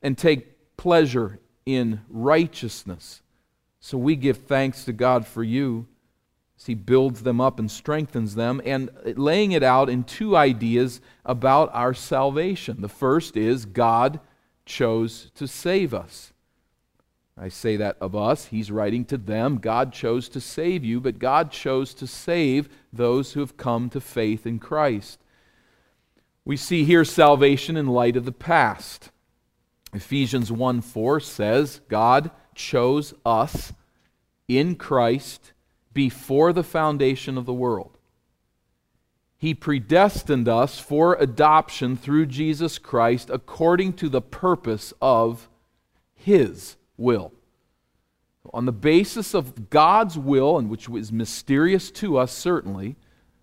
and 0.00 0.16
take 0.16 0.76
pleasure 0.78 1.38
in 1.66 2.00
righteousness. 2.08 3.20
So 3.80 3.98
we 3.98 4.16
give 4.16 4.38
thanks 4.38 4.86
to 4.86 4.94
God 4.94 5.26
for 5.26 5.44
you 5.44 5.86
as 6.58 6.64
He 6.64 6.74
builds 6.74 7.24
them 7.24 7.42
up 7.42 7.58
and 7.58 7.70
strengthens 7.70 8.36
them, 8.36 8.62
and 8.64 8.88
laying 9.04 9.52
it 9.52 9.62
out 9.62 9.90
in 9.90 10.04
two 10.04 10.34
ideas 10.34 11.02
about 11.26 11.68
our 11.74 11.92
salvation. 11.92 12.80
The 12.80 12.88
first 12.88 13.36
is 13.36 13.66
God 13.66 14.18
chose 14.68 15.30
to 15.34 15.48
save 15.48 15.92
us. 15.92 16.32
I 17.36 17.48
say 17.48 17.76
that 17.76 17.96
of 18.00 18.14
us. 18.14 18.46
He's 18.46 18.70
writing 18.70 19.04
to 19.06 19.16
them. 19.16 19.58
God 19.58 19.92
chose 19.92 20.28
to 20.30 20.40
save 20.40 20.84
you, 20.84 21.00
but 21.00 21.18
God 21.18 21.50
chose 21.50 21.94
to 21.94 22.06
save 22.06 22.68
those 22.92 23.32
who 23.32 23.40
have 23.40 23.56
come 23.56 23.90
to 23.90 24.00
faith 24.00 24.46
in 24.46 24.58
Christ. 24.58 25.20
We 26.44 26.56
see 26.56 26.84
here 26.84 27.04
salvation 27.04 27.76
in 27.76 27.86
light 27.86 28.16
of 28.16 28.24
the 28.24 28.32
past. 28.32 29.10
Ephesians 29.92 30.50
1 30.50 30.80
4 30.80 31.20
says, 31.20 31.80
God 31.88 32.30
chose 32.54 33.14
us 33.24 33.72
in 34.48 34.74
Christ 34.74 35.52
before 35.92 36.52
the 36.52 36.64
foundation 36.64 37.38
of 37.38 37.46
the 37.46 37.52
world. 37.52 37.97
He 39.38 39.54
predestined 39.54 40.48
us 40.48 40.80
for 40.80 41.14
adoption 41.14 41.96
through 41.96 42.26
Jesus 42.26 42.76
Christ 42.76 43.30
according 43.30 43.92
to 43.94 44.08
the 44.08 44.20
purpose 44.20 44.92
of 45.00 45.48
His 46.14 46.76
will. 46.96 47.32
On 48.52 48.66
the 48.66 48.72
basis 48.72 49.34
of 49.34 49.70
God's 49.70 50.18
will, 50.18 50.58
and 50.58 50.68
which 50.68 50.88
was 50.88 51.12
mysterious 51.12 51.90
to 51.92 52.18
us 52.18 52.32
certainly, 52.32 52.96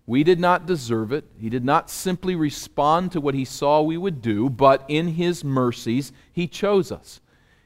we 0.04 0.22
did 0.22 0.38
not 0.38 0.66
deserve 0.66 1.12
it. 1.12 1.24
He 1.40 1.48
did 1.48 1.64
not 1.64 1.88
simply 1.88 2.36
respond 2.36 3.10
to 3.12 3.20
what 3.20 3.34
He 3.34 3.46
saw 3.46 3.80
we 3.80 3.96
would 3.96 4.20
do, 4.20 4.50
but 4.50 4.84
in 4.88 5.08
His 5.08 5.42
mercies, 5.44 6.12
He 6.30 6.46
chose 6.46 6.92
us. 6.92 7.20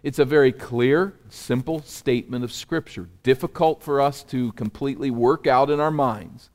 It's 0.05 0.21
a 0.21 0.25
very 0.25 0.53
clear, 0.53 1.15
simple 1.29 1.83
statement 1.83 2.45
of 2.45 2.53
Scripture, 2.53 3.09
difficult 3.25 3.83
for 3.83 4.01
us 4.01 4.23
to 4.25 4.53
completely 4.53 5.11
work 5.11 5.49
out 5.49 5.69
in 5.69 5.81
our 5.81 5.91
minds. 5.91 6.49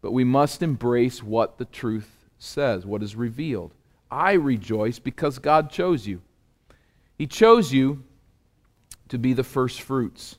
But 0.00 0.12
we 0.12 0.24
must 0.24 0.62
embrace 0.62 1.22
what 1.22 1.58
the 1.58 1.64
truth 1.64 2.10
says, 2.38 2.86
what 2.86 3.02
is 3.02 3.16
revealed. 3.16 3.72
I 4.10 4.32
rejoice 4.32 4.98
because 4.98 5.38
God 5.38 5.70
chose 5.70 6.06
you. 6.06 6.22
He 7.16 7.26
chose 7.26 7.72
you 7.72 8.04
to 9.08 9.18
be 9.18 9.32
the 9.32 9.44
first 9.44 9.82
fruits, 9.82 10.38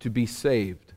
to 0.00 0.10
be 0.10 0.26
saved. 0.26 0.92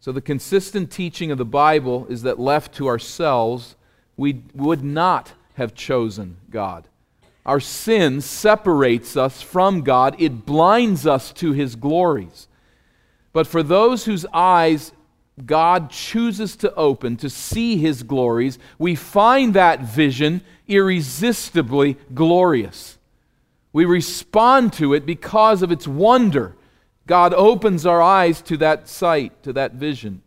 So, 0.00 0.12
the 0.12 0.20
consistent 0.20 0.90
teaching 0.90 1.30
of 1.30 1.38
the 1.38 1.44
Bible 1.44 2.06
is 2.08 2.22
that 2.22 2.38
left 2.38 2.74
to 2.76 2.88
ourselves, 2.88 3.76
we 4.16 4.42
would 4.54 4.82
not 4.82 5.32
have 5.54 5.74
chosen 5.74 6.38
God. 6.50 6.88
Our 7.44 7.60
sin 7.60 8.20
separates 8.20 9.16
us 9.16 9.42
from 9.42 9.82
God, 9.82 10.16
it 10.18 10.46
blinds 10.46 11.06
us 11.06 11.32
to 11.34 11.52
His 11.52 11.76
glories. 11.76 12.48
But 13.32 13.46
for 13.46 13.62
those 13.62 14.04
whose 14.04 14.26
eyes 14.32 14.92
God 15.46 15.90
chooses 15.90 16.56
to 16.56 16.74
open 16.74 17.16
to 17.18 17.30
see 17.30 17.76
his 17.76 18.02
glories, 18.02 18.58
we 18.78 18.94
find 18.94 19.54
that 19.54 19.80
vision 19.80 20.42
irresistibly 20.68 21.96
glorious. 22.14 22.98
We 23.72 23.84
respond 23.84 24.72
to 24.74 24.94
it 24.94 25.06
because 25.06 25.62
of 25.62 25.72
its 25.72 25.86
wonder. 25.86 26.56
God 27.06 27.32
opens 27.34 27.86
our 27.86 28.02
eyes 28.02 28.42
to 28.42 28.56
that 28.58 28.88
sight, 28.88 29.42
to 29.44 29.52
that 29.54 29.72
vision. 29.72 30.22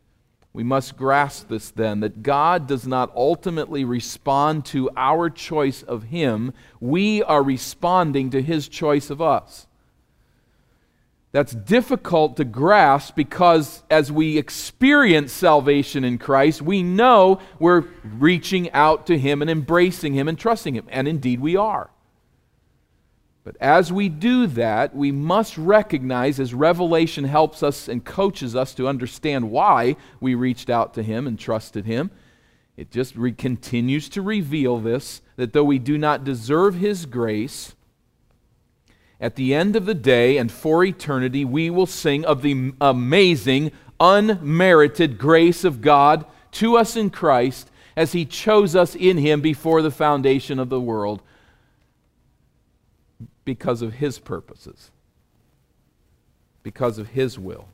We 0.53 0.63
must 0.63 0.95
grasp 0.95 1.49
this 1.49 1.71
then 1.71 2.01
that 2.01 2.21
God 2.21 2.67
does 2.67 2.85
not 2.85 3.11
ultimately 3.15 3.83
respond 3.83 4.65
to 4.67 4.89
our 4.95 5.29
choice 5.29 5.81
of 5.81 6.03
Him, 6.03 6.53
we 6.79 7.23
are 7.23 7.41
responding 7.41 8.29
to 8.29 8.41
His 8.41 8.67
choice 8.67 9.09
of 9.09 9.21
us. 9.21 9.65
That's 11.33 11.53
difficult 11.53 12.37
to 12.37 12.45
grasp 12.45 13.15
because 13.15 13.81
as 13.89 14.11
we 14.11 14.37
experience 14.37 15.33
salvation 15.33 16.03
in 16.03 16.19
Christ, 16.19 16.61
we 16.61 16.83
know 16.83 17.39
we're 17.57 17.85
reaching 18.03 18.71
out 18.71 19.07
to 19.07 19.17
Him 19.17 19.41
and 19.41 19.49
embracing 19.49 20.13
Him 20.13 20.27
and 20.27 20.37
trusting 20.37 20.75
Him. 20.75 20.85
And 20.89 21.07
indeed 21.07 21.39
we 21.39 21.55
are. 21.55 21.89
But 23.43 23.57
as 23.59 23.91
we 23.91 24.09
do 24.09 24.45
that, 24.45 24.95
we 24.95 25.11
must 25.11 25.57
recognize, 25.57 26.39
as 26.39 26.53
Revelation 26.53 27.23
helps 27.23 27.63
us 27.63 27.87
and 27.87 28.05
coaches 28.05 28.55
us 28.55 28.75
to 28.75 28.87
understand 28.87 29.49
why 29.49 29.95
we 30.21 30.35
reached 30.35 30.69
out 30.69 30.93
to 30.93 31.03
Him 31.03 31.25
and 31.25 31.37
trusted 31.37 31.85
Him, 31.85 32.11
it 32.77 32.91
just 32.91 33.15
re- 33.15 33.31
continues 33.31 34.07
to 34.09 34.21
reveal 34.21 34.79
this 34.79 35.21
that 35.35 35.51
though 35.51 35.63
we 35.63 35.79
do 35.79 35.97
not 35.97 36.23
deserve 36.23 36.75
His 36.75 37.07
grace, 37.07 37.73
at 39.23 39.37
the 39.37 39.55
end 39.55 39.77
of 39.77 39.85
the 39.85 39.95
day 39.95 40.37
and 40.37 40.51
for 40.51 40.83
eternity, 40.83 41.45
we 41.45 41.69
will 41.69 41.85
sing 41.85 42.25
of 42.25 42.41
the 42.41 42.73
amazing, 42.81 43.71
unmerited 43.97 45.17
grace 45.17 45.63
of 45.63 45.79
God 45.79 46.25
to 46.51 46.75
us 46.75 46.97
in 46.97 47.09
Christ 47.09 47.71
as 47.95 48.11
He 48.11 48.25
chose 48.25 48.75
us 48.75 48.95
in 48.95 49.17
Him 49.17 49.39
before 49.39 49.81
the 49.81 49.91
foundation 49.91 50.59
of 50.59 50.67
the 50.67 50.81
world 50.81 51.21
because 53.45 53.81
of 53.81 53.93
His 53.93 54.19
purposes, 54.19 54.91
because 56.61 56.97
of 56.97 57.07
His 57.07 57.39
will. 57.39 57.69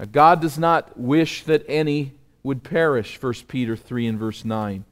Now, 0.00 0.06
God 0.06 0.40
does 0.40 0.58
not 0.58 0.98
wish 0.98 1.44
that 1.44 1.64
any 1.68 2.14
would 2.42 2.64
perish, 2.64 3.22
1 3.22 3.32
Peter 3.46 3.76
3 3.76 4.08
and 4.08 4.18
verse 4.18 4.44
9. 4.44 4.84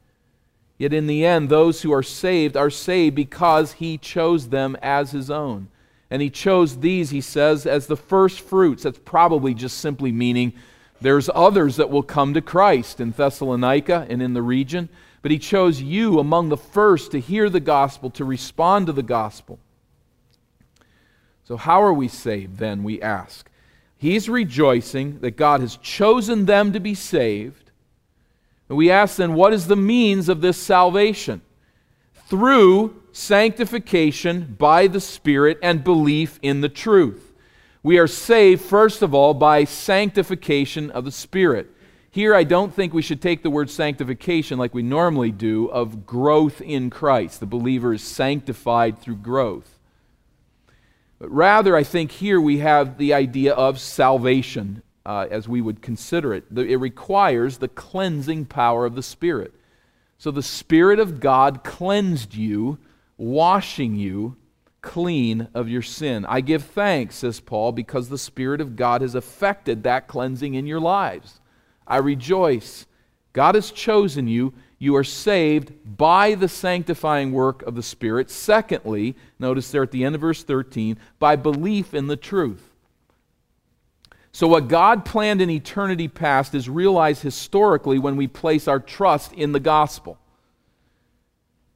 Yet 0.81 0.93
in 0.93 1.05
the 1.05 1.23
end, 1.23 1.49
those 1.49 1.83
who 1.83 1.93
are 1.93 2.01
saved 2.01 2.57
are 2.57 2.71
saved 2.71 3.15
because 3.15 3.73
he 3.73 3.99
chose 3.99 4.49
them 4.49 4.75
as 4.81 5.11
his 5.11 5.29
own. 5.29 5.67
And 6.09 6.23
he 6.23 6.31
chose 6.31 6.79
these, 6.79 7.11
he 7.11 7.21
says, 7.21 7.67
as 7.67 7.85
the 7.85 7.95
first 7.95 8.39
fruits. 8.39 8.81
That's 8.81 8.97
probably 8.97 9.53
just 9.53 9.77
simply 9.77 10.11
meaning 10.11 10.53
there's 10.99 11.29
others 11.35 11.75
that 11.75 11.91
will 11.91 12.01
come 12.01 12.33
to 12.33 12.41
Christ 12.41 12.99
in 12.99 13.11
Thessalonica 13.11 14.07
and 14.09 14.23
in 14.23 14.33
the 14.33 14.41
region. 14.41 14.89
But 15.21 15.29
he 15.29 15.37
chose 15.37 15.83
you 15.83 16.17
among 16.17 16.49
the 16.49 16.57
first 16.57 17.11
to 17.11 17.19
hear 17.19 17.47
the 17.47 17.59
gospel, 17.59 18.09
to 18.09 18.25
respond 18.25 18.87
to 18.87 18.91
the 18.91 19.03
gospel. 19.03 19.59
So, 21.43 21.57
how 21.57 21.83
are 21.83 21.93
we 21.93 22.07
saved 22.07 22.57
then, 22.57 22.81
we 22.81 22.99
ask? 23.03 23.47
He's 23.99 24.27
rejoicing 24.27 25.19
that 25.19 25.37
God 25.37 25.61
has 25.61 25.77
chosen 25.77 26.47
them 26.47 26.73
to 26.73 26.79
be 26.79 26.95
saved 26.95 27.60
and 28.71 28.77
we 28.77 28.89
ask 28.89 29.17
then, 29.17 29.33
what 29.33 29.51
is 29.51 29.67
the 29.67 29.75
means 29.75 30.29
of 30.29 30.39
this 30.39 30.55
salvation? 30.55 31.41
Through 32.27 33.03
sanctification 33.11 34.55
by 34.57 34.87
the 34.87 35.01
Spirit 35.01 35.59
and 35.61 35.83
belief 35.83 36.39
in 36.41 36.61
the 36.61 36.69
truth. 36.69 37.33
We 37.83 37.97
are 37.97 38.07
saved, 38.07 38.61
first 38.61 39.01
of 39.01 39.13
all, 39.13 39.33
by 39.33 39.65
sanctification 39.65 40.89
of 40.89 41.03
the 41.03 41.11
Spirit. 41.11 41.69
Here, 42.11 42.33
I 42.33 42.45
don't 42.45 42.73
think 42.73 42.93
we 42.93 43.01
should 43.01 43.21
take 43.21 43.43
the 43.43 43.49
word 43.49 43.69
sanctification 43.69 44.57
like 44.57 44.73
we 44.73 44.83
normally 44.83 45.31
do 45.31 45.65
of 45.65 46.05
growth 46.05 46.61
in 46.61 46.89
Christ. 46.89 47.41
The 47.41 47.45
believer 47.45 47.93
is 47.93 48.01
sanctified 48.01 49.01
through 49.01 49.17
growth. 49.17 49.79
But 51.19 51.29
rather, 51.29 51.75
I 51.75 51.83
think 51.83 52.11
here 52.11 52.39
we 52.39 52.59
have 52.59 52.97
the 52.97 53.13
idea 53.13 53.53
of 53.53 53.81
salvation 53.81 54.81
uh, 55.05 55.27
as 55.29 55.47
we 55.47 55.61
would 55.61 55.81
consider 55.81 56.33
it. 56.33 56.45
It 56.55 56.79
requires 56.79 57.57
the 57.57 57.67
cleansing 57.67 58.45
power 58.45 58.85
of 58.85 58.95
the 58.95 59.03
Spirit. 59.03 59.53
So 60.17 60.31
the 60.31 60.43
Spirit 60.43 60.99
of 60.99 61.19
God 61.19 61.63
cleansed 61.63 62.35
you, 62.35 62.77
washing 63.17 63.95
you 63.95 64.37
clean 64.81 65.47
of 65.53 65.69
your 65.69 65.81
sin. 65.81 66.25
I 66.25 66.41
give 66.41 66.63
thanks, 66.63 67.15
says 67.15 67.39
Paul, 67.39 67.71
because 67.71 68.09
the 68.09 68.17
Spirit 68.17 68.61
of 68.61 68.75
God 68.75 69.01
has 69.01 69.15
affected 69.15 69.83
that 69.83 70.07
cleansing 70.07 70.55
in 70.55 70.65
your 70.65 70.79
lives. 70.79 71.39
I 71.87 71.97
rejoice. 71.97 72.85
God 73.33 73.55
has 73.55 73.71
chosen 73.71 74.27
you. 74.27 74.53
You 74.79 74.95
are 74.95 75.03
saved 75.03 75.73
by 75.85 76.33
the 76.33 76.47
sanctifying 76.47 77.31
work 77.31 77.61
of 77.63 77.75
the 77.75 77.83
Spirit. 77.83 78.31
Secondly, 78.31 79.15
notice 79.37 79.69
there 79.69 79.83
at 79.83 79.91
the 79.91 80.03
end 80.03 80.15
of 80.15 80.21
verse 80.21 80.43
13, 80.43 80.97
by 81.19 81.35
belief 81.35 81.93
in 81.93 82.07
the 82.07 82.17
truth. 82.17 82.70
So, 84.33 84.47
what 84.47 84.69
God 84.69 85.03
planned 85.03 85.41
in 85.41 85.49
eternity 85.49 86.07
past 86.07 86.55
is 86.55 86.69
realized 86.69 87.21
historically 87.21 87.99
when 87.99 88.15
we 88.15 88.27
place 88.27 88.67
our 88.67 88.79
trust 88.79 89.33
in 89.33 89.51
the 89.51 89.59
gospel. 89.59 90.17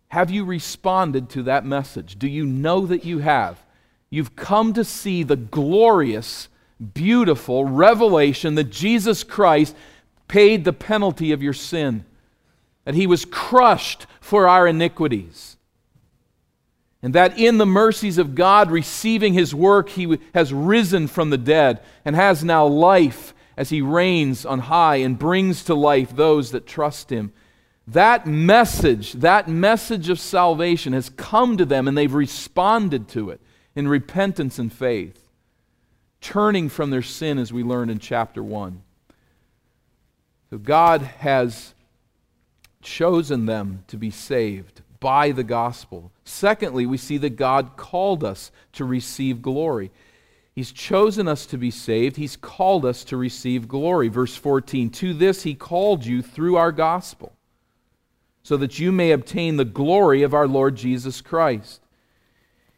Have 0.10 0.32
you 0.32 0.46
responded 0.46 1.30
to 1.32 1.44
that 1.44 1.66
message? 1.66 2.18
Do 2.18 2.28
you 2.28 2.46
know 2.46 2.86
that 2.86 3.04
you 3.04 3.20
have? 3.20 3.62
You've 4.10 4.36
come 4.38 4.74
to 4.74 4.86
see 4.86 5.24
the 5.24 5.36
glorious, 5.36 6.48
beautiful 6.94 7.66
revelation 7.66 8.56
that 8.56 8.70
Jesus 8.70 9.24
Christ 9.24 9.76
paid 10.30 10.64
the 10.64 10.74
penalty 10.74 11.34
of 11.34 11.44
your 11.44 11.54
sin, 11.54 12.06
that 12.86 12.96
he 12.96 13.08
was 13.08 13.26
crushed 13.26 14.06
for 14.22 14.48
our 14.48 14.68
iniquities, 14.68 15.55
and 17.06 17.14
that 17.14 17.38
in 17.38 17.60
the 17.60 17.68
mercies 17.68 18.18
of 18.18 18.34
God, 18.34 18.72
receiving 18.72 19.36
his 19.36 19.54
work, 19.54 19.90
he 19.90 20.18
has 20.34 20.52
risen 20.52 21.06
from 21.06 21.30
the 21.30 21.38
dead 21.38 21.82
and 22.04 22.16
has 22.16 22.44
now 22.44 22.66
life 22.66 23.36
as 23.56 23.70
he 23.70 23.80
reigns 23.80 24.44
on 24.44 24.58
high 24.58 24.96
and 24.96 25.20
brings 25.20 25.66
to 25.66 25.76
life 25.76 26.16
those 26.16 26.50
that 26.50 26.66
trust 26.66 27.12
him. 27.12 27.32
That 27.86 28.26
message, 28.26 29.14
that 29.14 29.48
message 29.48 30.10
of 30.10 30.20
salvation 30.20 30.94
has 30.94 31.12
come 31.12 31.58
to 31.58 31.66
them 31.66 31.88
and 31.88 31.96
they've 31.96 32.12
responded 32.12 33.08
to 33.10 33.30
it 33.30 33.40
in 33.76 33.88
repentance 33.88 34.58
and 34.58 34.74
faith, 34.74 35.30
turning 36.22 36.70
from 36.70 36.90
their 36.90 37.04
sin 37.04 37.38
as 37.38 37.54
we 37.54 37.62
learned 37.62 37.92
in 37.92 38.00
chapter 38.00 38.42
1. 38.42 38.82
So 40.50 40.58
God 40.58 41.04
has 41.04 41.76
chosen 42.82 43.46
them 43.46 43.84
to 43.90 43.96
be 43.96 44.10
saved 44.10 44.82
by 45.00 45.30
the 45.30 45.44
gospel. 45.44 46.12
Secondly, 46.26 46.86
we 46.86 46.98
see 46.98 47.18
that 47.20 47.38
God 47.38 47.78
called 47.78 48.24
us 48.24 48.52
to 48.74 48.84
receive 48.84 49.42
glory. 49.42 49.92
He's 50.54 50.72
chosen 50.72 51.28
us 51.28 51.46
to 51.48 51.58
be 51.58 51.70
saved. 51.70 52.18
He's 52.18 52.36
called 52.36 52.86
us 52.86 53.04
to 53.06 53.18
receive 53.18 53.68
glory. 53.68 54.08
Verse 54.08 54.36
14 54.36 54.90
To 54.90 55.14
this 55.14 55.44
he 55.44 55.54
called 55.54 56.06
you 56.06 56.22
through 56.22 56.56
our 56.56 56.72
gospel 56.72 57.34
so 58.42 58.58
that 58.58 58.80
you 58.80 58.92
may 58.92 59.12
obtain 59.12 59.58
the 59.58 59.66
glory 59.66 60.24
of 60.24 60.34
our 60.34 60.48
Lord 60.48 60.76
Jesus 60.76 61.20
Christ. 61.22 61.82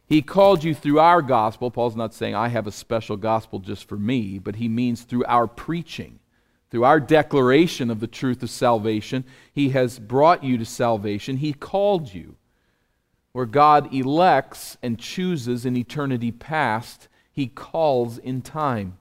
He 0.08 0.22
called 0.22 0.64
you 0.64 0.74
through 0.74 1.00
our 1.00 1.22
gospel. 1.22 1.70
Paul's 1.70 1.96
not 1.96 2.14
saying, 2.14 2.36
I 2.36 2.48
have 2.48 2.68
a 2.68 2.72
special 2.72 3.18
gospel 3.18 3.60
just 3.60 3.88
for 3.88 3.98
me, 3.98 4.40
but 4.40 4.56
he 4.56 4.70
means 4.70 5.02
through 5.02 5.26
our 5.26 5.46
preaching, 5.46 6.20
through 6.72 6.86
our 6.86 7.02
declaration 7.02 7.92
of 7.92 8.00
the 8.00 8.08
truth 8.08 8.42
of 8.44 8.50
salvation. 8.50 9.26
He 9.52 9.70
has 9.70 10.00
brought 10.00 10.44
you 10.44 10.58
to 10.58 10.66
salvation. 10.66 11.38
He 11.38 11.52
called 11.52 12.14
you. 12.14 12.38
Where 13.38 13.46
God 13.46 13.94
elects 13.94 14.78
and 14.82 14.98
chooses 14.98 15.64
in 15.64 15.78
eternity 15.78 16.32
past, 16.32 17.08
he 17.32 17.46
calls 17.46 18.18
in 18.18 18.42
time. 18.42 18.98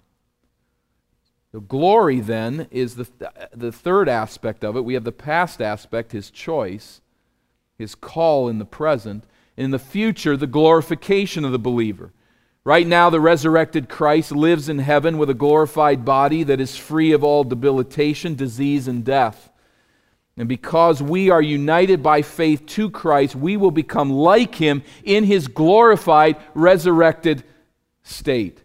The 1.53 1.61
glory, 1.61 2.21
then, 2.21 2.69
is 2.71 2.97
the, 2.97 3.09
the 3.55 3.73
third 3.73 4.11
aspect 4.11 4.63
of 4.63 4.77
it. 4.77 4.85
We 4.85 4.93
have 4.93 5.05
the 5.05 5.11
past 5.11 5.63
aspect, 5.63 6.13
his 6.13 6.31
choice, 6.31 7.01
his 7.79 7.95
call 7.95 8.47
in 8.51 8.59
the 8.59 8.67
present. 8.67 9.25
In 9.57 9.71
the 9.71 9.79
future, 9.79 10.37
the 10.37 10.47
glorification 10.47 11.47
of 11.47 11.53
the 11.53 11.59
believer. 11.59 12.13
Right 12.63 12.87
now, 12.87 13.09
the 13.09 13.21
resurrected 13.21 13.89
Christ 13.89 14.33
lives 14.33 14.69
in 14.69 14.81
heaven 14.81 15.17
with 15.17 15.31
a 15.31 15.35
glorified 15.35 16.05
body 16.05 16.43
that 16.43 16.61
is 16.61 16.77
free 16.77 17.13
of 17.13 17.25
all 17.25 17.43
debilitation, 17.43 18.35
disease, 18.35 18.87
and 18.87 19.03
death. 19.03 19.49
And 20.37 20.49
because 20.49 21.03
we 21.03 21.31
are 21.31 21.41
united 21.41 22.03
by 22.03 22.23
faith 22.23 22.67
to 22.67 22.91
Christ, 22.91 23.35
we 23.35 23.57
will 23.57 23.71
become 23.71 24.11
like 24.11 24.55
him 24.55 24.83
in 25.03 25.25
his 25.25 25.49
glorified, 25.49 26.37
resurrected 26.55 27.43
state. 28.03 28.63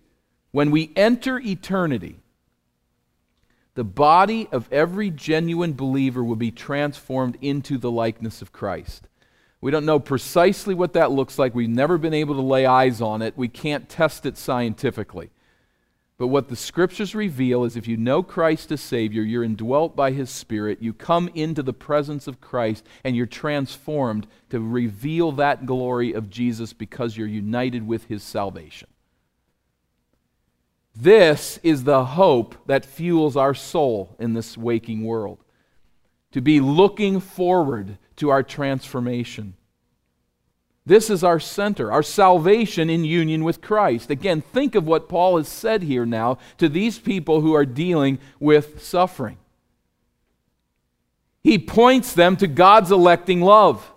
When 0.52 0.70
we 0.70 0.92
enter 0.98 1.40
eternity, 1.40 2.18
the 3.76 3.86
body 3.86 4.50
of 4.52 4.68
every 4.72 5.10
genuine 5.10 5.74
believer 5.74 6.24
will 6.24 6.36
be 6.36 6.52
transformed 6.52 7.38
into 7.42 7.78
the 7.78 7.90
likeness 7.90 8.42
of 8.42 8.52
Christ. 8.52 9.08
We 9.62 9.72
don't 9.72 9.86
know 9.86 10.00
precisely 10.00 10.74
what 10.74 10.94
that 10.94 11.12
looks 11.12 11.40
like. 11.40 11.56
We've 11.56 11.70
never 11.70 11.98
been 11.98 12.14
able 12.14 12.36
to 12.36 12.42
lay 12.42 12.66
eyes 12.66 13.00
on 13.00 13.22
it. 13.22 13.38
We 13.38 13.48
can't 13.48 13.88
test 13.88 14.26
it 14.26 14.38
scientifically. 14.38 15.30
But 16.22 16.28
what 16.28 16.50
the 16.50 16.56
scriptures 16.56 17.16
reveal 17.16 17.64
is 17.64 17.76
if 17.76 17.88
you 17.88 17.98
know 17.98 18.22
Christ 18.22 18.72
as 18.72 18.80
Savior, 18.80 19.24
you're 19.24 19.44
indwelt 19.44 19.96
by 19.96 20.12
His 20.12 20.30
Spirit, 20.30 20.80
you 20.80 20.94
come 20.94 21.32
into 21.34 21.64
the 21.64 21.74
presence 21.74 22.28
of 22.28 22.40
Christ, 22.40 22.86
and 23.04 23.16
you're 23.16 23.26
transformed 23.26 24.28
to 24.52 24.60
reveal 24.60 25.32
that 25.32 25.66
glory 25.66 26.14
of 26.14 26.30
Jesus 26.30 26.74
because 26.74 27.18
you're 27.18 27.26
united 27.26 27.88
with 27.88 28.06
His 28.06 28.22
salvation. 28.22 28.88
This 30.96 31.60
is 31.64 31.86
the 31.86 32.06
hope 32.06 32.54
that 32.68 32.86
fuels 32.86 33.36
our 33.36 33.56
soul 33.56 34.16
in 34.20 34.34
this 34.34 34.56
waking 34.56 35.04
world. 35.04 35.40
To 36.34 36.42
be 36.42 36.60
looking 36.60 37.20
forward 37.20 37.98
to 38.18 38.30
our 38.30 38.44
transformation. 38.44 39.56
This 40.86 41.10
is 41.10 41.24
our 41.24 41.40
center, 41.40 41.92
our 41.92 42.04
salvation 42.04 42.90
in 42.90 43.04
union 43.04 43.44
with 43.44 43.62
Christ. 43.62 44.10
Again, 44.10 44.42
think 44.42 44.74
of 44.76 44.88
what 44.88 45.10
Paul 45.10 45.38
has 45.38 45.48
said 45.48 45.84
here 45.84 46.06
now 46.06 46.40
to 46.58 46.68
these 46.68 46.98
people 46.98 47.42
who 47.42 47.54
are 47.54 47.66
dealing 47.66 48.18
with 48.40 48.84
suffering. 48.84 49.38
He 51.44 51.60
points 51.60 52.14
them 52.14 52.36
to 52.38 52.48
God's 52.48 52.92
electing 52.92 53.42
love 53.42 53.92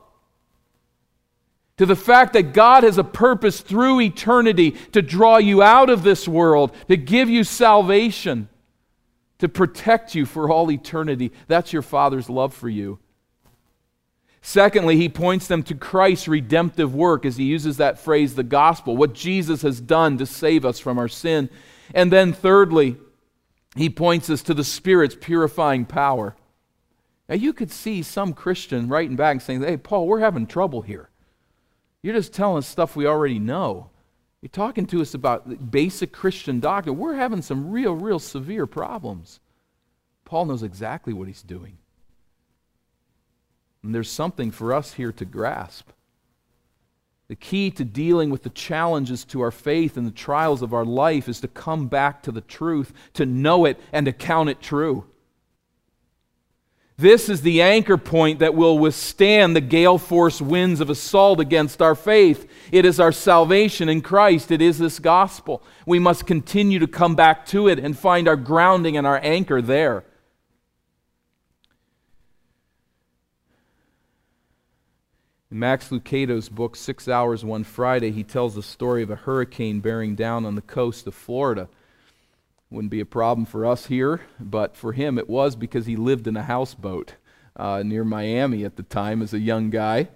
to 1.76 1.86
the 1.86 1.96
fact 1.96 2.34
that 2.34 2.52
God 2.52 2.84
has 2.84 2.98
a 2.98 3.04
purpose 3.04 3.60
through 3.60 4.00
eternity 4.00 4.72
to 4.92 5.02
draw 5.02 5.38
you 5.38 5.62
out 5.62 5.90
of 5.90 6.02
this 6.02 6.28
world, 6.28 6.74
to 6.88 6.96
give 6.96 7.28
you 7.28 7.42
salvation, 7.42 8.48
to 9.38 9.48
protect 9.48 10.14
you 10.14 10.24
for 10.24 10.50
all 10.50 10.70
eternity. 10.70 11.32
That's 11.48 11.72
your 11.72 11.82
Father's 11.82 12.30
love 12.30 12.54
for 12.54 12.68
you. 12.68 13.00
Secondly, 14.46 14.98
he 14.98 15.08
points 15.08 15.46
them 15.46 15.62
to 15.62 15.74
Christ's 15.74 16.28
redemptive 16.28 16.94
work 16.94 17.24
as 17.24 17.38
he 17.38 17.44
uses 17.44 17.78
that 17.78 17.98
phrase, 17.98 18.34
the 18.34 18.42
gospel, 18.42 18.94
what 18.94 19.14
Jesus 19.14 19.62
has 19.62 19.80
done 19.80 20.18
to 20.18 20.26
save 20.26 20.66
us 20.66 20.78
from 20.78 20.98
our 20.98 21.08
sin. 21.08 21.48
And 21.94 22.12
then 22.12 22.34
thirdly, 22.34 22.98
he 23.74 23.88
points 23.88 24.28
us 24.28 24.42
to 24.42 24.52
the 24.52 24.62
Spirit's 24.62 25.16
purifying 25.18 25.86
power. 25.86 26.36
Now, 27.26 27.36
you 27.36 27.54
could 27.54 27.70
see 27.70 28.02
some 28.02 28.34
Christian 28.34 28.86
writing 28.86 29.16
back 29.16 29.32
and 29.32 29.42
saying, 29.42 29.62
Hey, 29.62 29.78
Paul, 29.78 30.06
we're 30.06 30.20
having 30.20 30.46
trouble 30.46 30.82
here. 30.82 31.08
You're 32.02 32.14
just 32.14 32.34
telling 32.34 32.58
us 32.58 32.68
stuff 32.68 32.94
we 32.94 33.06
already 33.06 33.38
know. 33.38 33.88
You're 34.42 34.50
talking 34.50 34.84
to 34.88 35.00
us 35.00 35.14
about 35.14 35.70
basic 35.70 36.12
Christian 36.12 36.60
doctrine. 36.60 36.98
We're 36.98 37.14
having 37.14 37.40
some 37.40 37.70
real, 37.70 37.94
real 37.94 38.18
severe 38.18 38.66
problems. 38.66 39.40
Paul 40.26 40.44
knows 40.44 40.62
exactly 40.62 41.14
what 41.14 41.28
he's 41.28 41.42
doing. 41.42 41.78
And 43.84 43.94
there's 43.94 44.10
something 44.10 44.50
for 44.50 44.72
us 44.72 44.94
here 44.94 45.12
to 45.12 45.24
grasp. 45.26 45.90
The 47.28 47.36
key 47.36 47.70
to 47.72 47.84
dealing 47.84 48.30
with 48.30 48.42
the 48.42 48.50
challenges 48.50 49.24
to 49.26 49.42
our 49.42 49.50
faith 49.50 49.98
and 49.98 50.06
the 50.06 50.10
trials 50.10 50.62
of 50.62 50.72
our 50.72 50.86
life 50.86 51.28
is 51.28 51.40
to 51.40 51.48
come 51.48 51.88
back 51.88 52.22
to 52.22 52.32
the 52.32 52.40
truth, 52.40 52.94
to 53.12 53.26
know 53.26 53.66
it, 53.66 53.78
and 53.92 54.06
to 54.06 54.12
count 54.12 54.48
it 54.48 54.62
true. 54.62 55.04
This 56.96 57.28
is 57.28 57.42
the 57.42 57.60
anchor 57.60 57.98
point 57.98 58.38
that 58.38 58.54
will 58.54 58.78
withstand 58.78 59.54
the 59.54 59.60
gale 59.60 59.98
force 59.98 60.40
winds 60.40 60.80
of 60.80 60.88
assault 60.88 61.40
against 61.40 61.82
our 61.82 61.94
faith. 61.94 62.48
It 62.72 62.84
is 62.86 63.00
our 63.00 63.12
salvation 63.12 63.88
in 63.88 64.00
Christ. 64.00 64.50
It 64.50 64.62
is 64.62 64.78
this 64.78 64.98
gospel. 64.98 65.62
We 65.86 65.98
must 65.98 66.26
continue 66.26 66.78
to 66.78 66.86
come 66.86 67.16
back 67.16 67.44
to 67.46 67.68
it 67.68 67.78
and 67.78 67.98
find 67.98 68.28
our 68.28 68.36
grounding 68.36 68.96
and 68.96 69.06
our 69.06 69.20
anchor 69.22 69.60
there. 69.60 70.04
In 75.54 75.60
Max 75.60 75.92
Lucado's 75.92 76.48
book, 76.48 76.74
Six 76.74 77.06
Hours 77.06 77.44
One 77.44 77.62
Friday, 77.62 78.10
he 78.10 78.24
tells 78.24 78.56
the 78.56 78.62
story 78.62 79.04
of 79.04 79.10
a 79.10 79.14
hurricane 79.14 79.78
bearing 79.78 80.16
down 80.16 80.44
on 80.44 80.56
the 80.56 80.60
coast 80.60 81.06
of 81.06 81.14
Florida. 81.14 81.68
Wouldn't 82.70 82.90
be 82.90 82.98
a 82.98 83.06
problem 83.06 83.46
for 83.46 83.64
us 83.64 83.86
here, 83.86 84.22
but 84.40 84.74
for 84.76 84.94
him 84.94 85.16
it 85.16 85.30
was 85.30 85.54
because 85.54 85.86
he 85.86 85.94
lived 85.94 86.26
in 86.26 86.36
a 86.36 86.42
houseboat 86.42 87.14
uh, 87.54 87.84
near 87.84 88.02
Miami 88.02 88.64
at 88.64 88.74
the 88.74 88.82
time 88.82 89.22
as 89.22 89.32
a 89.32 89.38
young 89.38 89.70
guy, 89.70 90.08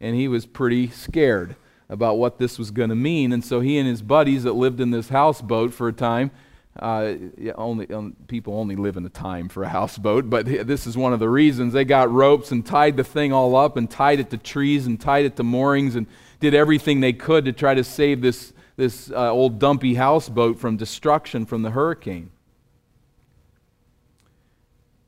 and 0.00 0.14
he 0.14 0.28
was 0.28 0.46
pretty 0.46 0.88
scared 0.90 1.56
about 1.88 2.16
what 2.16 2.38
this 2.38 2.56
was 2.56 2.70
going 2.70 2.90
to 2.90 2.94
mean. 2.94 3.32
And 3.32 3.44
so 3.44 3.58
he 3.58 3.78
and 3.78 3.88
his 3.88 4.00
buddies 4.00 4.44
that 4.44 4.52
lived 4.52 4.80
in 4.80 4.92
this 4.92 5.08
houseboat 5.08 5.74
for 5.74 5.88
a 5.88 5.92
time 5.92 6.30
Uh, 6.78 7.14
only 7.54 7.88
um, 7.90 8.16
people 8.26 8.54
only 8.58 8.74
live 8.74 8.96
in 8.96 9.06
a 9.06 9.10
time 9.10 9.48
for 9.48 9.62
a 9.62 9.68
houseboat, 9.68 10.28
but 10.28 10.44
this 10.44 10.88
is 10.88 10.96
one 10.96 11.12
of 11.12 11.20
the 11.20 11.28
reasons 11.28 11.72
they 11.72 11.84
got 11.84 12.10
ropes 12.10 12.50
and 12.50 12.66
tied 12.66 12.96
the 12.96 13.04
thing 13.04 13.32
all 13.32 13.54
up 13.54 13.76
and 13.76 13.88
tied 13.88 14.18
it 14.18 14.28
to 14.30 14.36
trees 14.36 14.86
and 14.86 15.00
tied 15.00 15.24
it 15.24 15.36
to 15.36 15.44
moorings 15.44 15.94
and 15.94 16.08
did 16.40 16.52
everything 16.52 16.98
they 16.98 17.12
could 17.12 17.44
to 17.44 17.52
try 17.52 17.74
to 17.74 17.84
save 17.84 18.20
this 18.20 18.52
this 18.76 19.08
uh, 19.12 19.30
old 19.30 19.60
dumpy 19.60 19.94
houseboat 19.94 20.58
from 20.58 20.76
destruction 20.76 21.46
from 21.46 21.62
the 21.62 21.70
hurricane. 21.70 22.30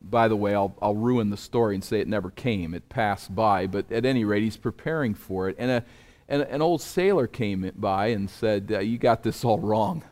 By 0.01 0.29
the 0.29 0.37
way, 0.37 0.55
I'll, 0.55 0.77
I'll 0.81 0.95
ruin 0.95 1.31
the 1.31 1.37
story 1.37 1.75
and 1.75 1.83
say 1.83 1.99
it 1.99 2.07
never 2.07 2.31
came. 2.31 2.75
It 2.75 2.89
passed 2.89 3.35
by, 3.35 3.67
but 3.67 3.91
at 3.91 4.07
any 4.07 4.25
rate, 4.25 4.45
he's 4.45 4.57
preparing 4.57 5.15
for 5.15 5.49
it. 5.49 5.57
And, 5.59 5.69
a, 5.69 5.85
and 6.29 6.43
an 6.43 6.63
old 6.63 6.81
sailor 6.81 7.27
came 7.27 7.69
by 7.75 8.09
and 8.09 8.31
said, 8.31 8.71
uh, 8.71 8.79
You 8.79 8.99
got 8.99 9.25
this 9.25 9.45
all 9.45 9.59
wrong 9.59 10.05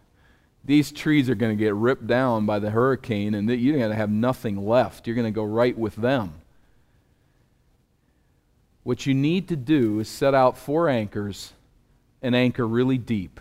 these 0.65 0.93
trees 0.93 1.29
are 1.29 1.35
going 1.35 1.57
to 1.57 1.63
get 1.63 1.75
ripped 1.75 2.07
down 2.07 2.47
by 2.47 2.59
the 2.59 2.71
hurricane 2.71 3.35
and 3.35 3.49
you're 3.49 3.77
going 3.77 3.91
to 3.91 3.97
have 3.97 4.11
nothing 4.11 4.67
left. 4.67 5.07
You're 5.07 5.17
going 5.17 5.27
to 5.27 5.31
go 5.31 5.45
right 5.45 5.77
with 5.77 5.97
them. 5.97 6.33
What 8.83 9.07
you 9.07 9.15
need 9.15 9.49
to 9.49 9.57
do 9.57 10.01
is 10.01 10.09
set 10.09 10.35
out 10.35 10.57
four 10.57 10.89
anchors 10.89 11.53
and 12.23 12.35
anchor 12.35 12.67
really 12.67 12.99
deep. 12.99 13.41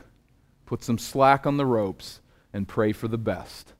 Put 0.65 0.83
some 0.83 0.97
slack 0.97 1.45
on 1.45 1.57
the 1.57 1.65
ropes 1.65 2.19
and 2.51 2.67
pray 2.67 2.91
for 2.91 3.07
the 3.07 3.17
best. 3.17 3.73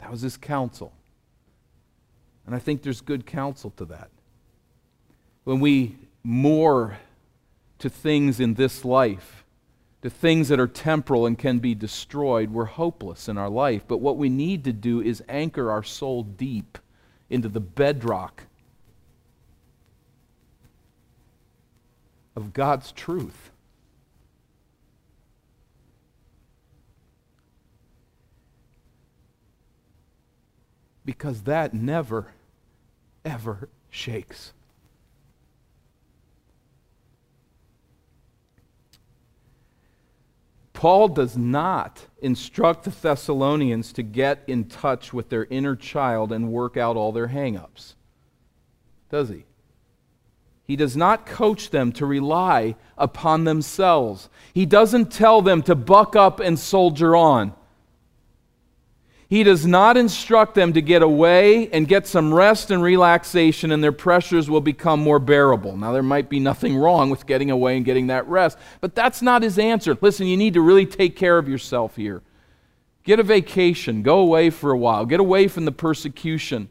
That 0.00 0.10
was 0.10 0.22
his 0.22 0.36
counsel. 0.36 0.92
And 2.46 2.54
I 2.54 2.58
think 2.58 2.82
there's 2.82 3.00
good 3.00 3.26
counsel 3.26 3.70
to 3.76 3.84
that. 3.86 4.10
When 5.44 5.60
we 5.60 5.96
moor 6.22 6.98
to 7.78 7.90
things 7.90 8.40
in 8.40 8.54
this 8.54 8.84
life, 8.84 9.37
to 10.02 10.10
things 10.10 10.48
that 10.48 10.60
are 10.60 10.68
temporal 10.68 11.26
and 11.26 11.38
can 11.38 11.58
be 11.58 11.74
destroyed, 11.74 12.50
we're 12.50 12.64
hopeless 12.64 13.28
in 13.28 13.36
our 13.36 13.48
life. 13.48 13.82
But 13.88 13.98
what 13.98 14.16
we 14.16 14.28
need 14.28 14.64
to 14.64 14.72
do 14.72 15.00
is 15.00 15.22
anchor 15.28 15.70
our 15.70 15.82
soul 15.82 16.22
deep 16.22 16.78
into 17.28 17.48
the 17.48 17.60
bedrock 17.60 18.44
of 22.36 22.52
God's 22.52 22.92
truth. 22.92 23.50
Because 31.04 31.42
that 31.42 31.74
never, 31.74 32.32
ever 33.24 33.68
shakes. 33.90 34.52
Paul 40.78 41.08
does 41.08 41.36
not 41.36 42.06
instruct 42.22 42.84
the 42.84 42.90
Thessalonians 42.90 43.92
to 43.94 44.04
get 44.04 44.44
in 44.46 44.66
touch 44.66 45.12
with 45.12 45.28
their 45.28 45.44
inner 45.46 45.74
child 45.74 46.30
and 46.30 46.52
work 46.52 46.76
out 46.76 46.96
all 46.96 47.10
their 47.10 47.26
hangups. 47.26 47.94
Does 49.10 49.28
he? 49.28 49.44
He 50.62 50.76
does 50.76 50.96
not 50.96 51.26
coach 51.26 51.70
them 51.70 51.90
to 51.94 52.06
rely 52.06 52.76
upon 52.96 53.42
themselves. 53.42 54.28
He 54.54 54.66
doesn't 54.66 55.10
tell 55.10 55.42
them 55.42 55.62
to 55.62 55.74
buck 55.74 56.14
up 56.14 56.38
and 56.38 56.56
soldier 56.56 57.16
on. 57.16 57.54
He 59.30 59.44
does 59.44 59.66
not 59.66 59.98
instruct 59.98 60.54
them 60.54 60.72
to 60.72 60.80
get 60.80 61.02
away 61.02 61.68
and 61.68 61.86
get 61.86 62.06
some 62.06 62.32
rest 62.32 62.70
and 62.70 62.82
relaxation, 62.82 63.70
and 63.72 63.84
their 63.84 63.92
pressures 63.92 64.48
will 64.48 64.62
become 64.62 65.00
more 65.00 65.18
bearable. 65.18 65.76
Now, 65.76 65.92
there 65.92 66.02
might 66.02 66.30
be 66.30 66.40
nothing 66.40 66.78
wrong 66.78 67.10
with 67.10 67.26
getting 67.26 67.50
away 67.50 67.76
and 67.76 67.84
getting 67.84 68.06
that 68.06 68.26
rest, 68.26 68.56
but 68.80 68.94
that's 68.94 69.20
not 69.20 69.42
his 69.42 69.58
answer. 69.58 69.98
Listen, 70.00 70.26
you 70.26 70.38
need 70.38 70.54
to 70.54 70.62
really 70.62 70.86
take 70.86 71.14
care 71.14 71.36
of 71.36 71.46
yourself 71.46 71.94
here. 71.94 72.22
Get 73.04 73.20
a 73.20 73.22
vacation, 73.22 74.02
go 74.02 74.20
away 74.20 74.48
for 74.48 74.70
a 74.70 74.78
while, 74.78 75.04
get 75.04 75.20
away 75.20 75.46
from 75.46 75.66
the 75.66 75.72
persecution. 75.72 76.70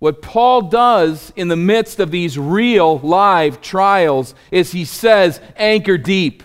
What 0.00 0.20
Paul 0.20 0.62
does 0.62 1.32
in 1.34 1.48
the 1.48 1.56
midst 1.56 1.98
of 1.98 2.10
these 2.10 2.38
real 2.38 2.98
live 2.98 3.62
trials 3.62 4.34
is 4.50 4.72
he 4.72 4.84
says, 4.84 5.40
anchor 5.56 5.96
deep. 5.96 6.42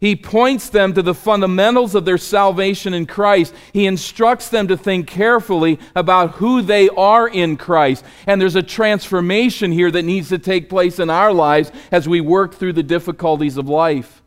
He 0.00 0.14
points 0.14 0.68
them 0.68 0.94
to 0.94 1.02
the 1.02 1.14
fundamentals 1.14 1.96
of 1.96 2.04
their 2.04 2.18
salvation 2.18 2.94
in 2.94 3.06
Christ. 3.06 3.52
He 3.72 3.86
instructs 3.86 4.48
them 4.48 4.68
to 4.68 4.76
think 4.76 5.08
carefully 5.08 5.80
about 5.96 6.32
who 6.32 6.62
they 6.62 6.88
are 6.90 7.26
in 7.28 7.56
Christ. 7.56 8.04
And 8.26 8.40
there's 8.40 8.54
a 8.54 8.62
transformation 8.62 9.72
here 9.72 9.90
that 9.90 10.04
needs 10.04 10.28
to 10.28 10.38
take 10.38 10.68
place 10.68 11.00
in 11.00 11.10
our 11.10 11.32
lives 11.32 11.72
as 11.90 12.08
we 12.08 12.20
work 12.20 12.54
through 12.54 12.74
the 12.74 12.82
difficulties 12.84 13.56
of 13.56 13.68
life. 13.68 14.22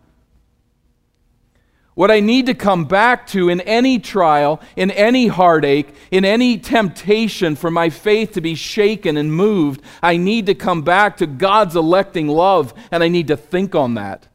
What 1.93 2.11
I 2.11 2.19
need 2.19 2.47
to 2.47 2.53
come 2.53 2.85
back 2.85 3.27
to 3.27 3.47
in 3.47 3.61
any 3.61 3.99
trial, 3.99 4.61
in 4.75 4.91
any 4.91 5.27
heartache, 5.27 5.93
in 6.09 6.25
any 6.25 6.57
temptation 6.57 7.55
for 7.55 7.71
my 7.71 7.89
faith 7.89 8.33
to 8.33 8.41
be 8.41 8.55
shaken 8.55 9.15
and 9.17 9.33
moved, 9.33 9.81
I 10.01 10.17
need 10.17 10.47
to 10.47 10.55
come 10.55 10.81
back 10.81 11.17
to 11.17 11.27
God's 11.27 11.75
electing 11.75 12.27
love, 12.27 12.73
and 12.91 13.03
I 13.03 13.07
need 13.07 13.27
to 13.27 13.37
think 13.37 13.75
on 13.75 13.95
that. 13.95 14.27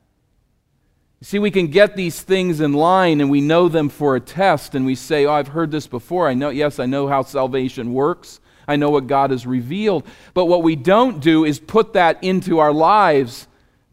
See, 1.23 1.39
we 1.39 1.51
can 1.51 1.69
get 1.69 1.97
these 1.97 2.21
things 2.21 2.61
in 2.61 2.75
line 2.75 3.21
and 3.21 3.31
we 3.31 3.41
know 3.41 3.69
them 3.69 3.89
for 3.89 4.17
a 4.17 4.21
test, 4.21 4.75
and 4.75 4.85
we 4.85 4.95
say, 4.95 5.25
Oh, 5.25 5.33
I've 5.33 5.49
heard 5.49 5.71
this 5.71 5.87
before. 5.87 6.29
I 6.29 6.35
know, 6.35 6.51
yes, 6.51 6.79
I 6.79 6.87
know 6.87 7.09
how 7.09 7.23
salvation 7.23 7.95
works. 7.95 8.41
I 8.69 8.77
know 8.77 8.91
what 8.91 9.07
God 9.07 9.31
has 9.31 9.47
revealed. 9.47 10.05
But 10.35 10.47
what 10.47 10.63
we 10.63 10.77
don't 10.77 11.21
do 11.21 11.45
is 11.45 11.59
put 11.59 11.95
that 11.95 12.23
into 12.23 12.59
our 12.59 12.73
lives, 12.73 13.47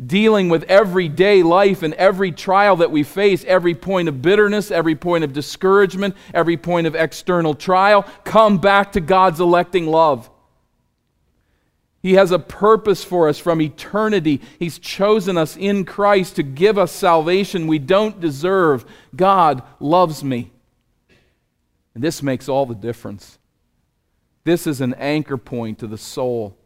dealing 0.03 0.49
with 0.49 0.63
everyday 0.63 1.43
life 1.43 1.83
and 1.83 1.93
every 1.93 2.31
trial 2.31 2.77
that 2.77 2.91
we 2.91 3.03
face, 3.03 3.45
every 3.45 3.75
point 3.75 4.09
of 4.09 4.21
bitterness, 4.21 4.71
every 4.71 4.95
point 4.95 5.23
of 5.23 5.31
discouragement, 5.31 6.15
every 6.33 6.57
point 6.57 6.87
of 6.87 6.95
external 6.95 7.53
trial. 7.53 8.03
Come 8.23 8.57
back 8.57 8.93
to 8.93 8.99
God's 8.99 9.39
electing 9.39 9.85
love. 9.85 10.29
He 12.03 12.15
has 12.15 12.31
a 12.31 12.37
purpose 12.37 13.01
for 13.01 13.29
us 13.29 13.39
from 13.39 13.61
eternity. 13.61 14.41
He's 14.59 14.77
chosen 14.77 15.37
us 15.37 15.55
in 15.55 15.85
Christ 15.85 16.35
to 16.35 16.43
give 16.43 16.77
us 16.77 16.91
salvation 16.91 17.65
we 17.65 17.79
don't 17.79 18.19
deserve. 18.19 18.85
God 19.15 19.63
loves 19.79 20.21
me. 20.21 20.51
And 21.95 22.03
this 22.03 22.21
makes 22.21 22.49
all 22.49 22.65
the 22.65 22.75
difference. 22.75 23.39
This 24.43 24.67
is 24.67 24.81
an 24.81 24.93
anchor 24.95 25.37
point 25.37 25.79
to 25.79 25.87
the 25.87 25.97
soul. 25.97 26.57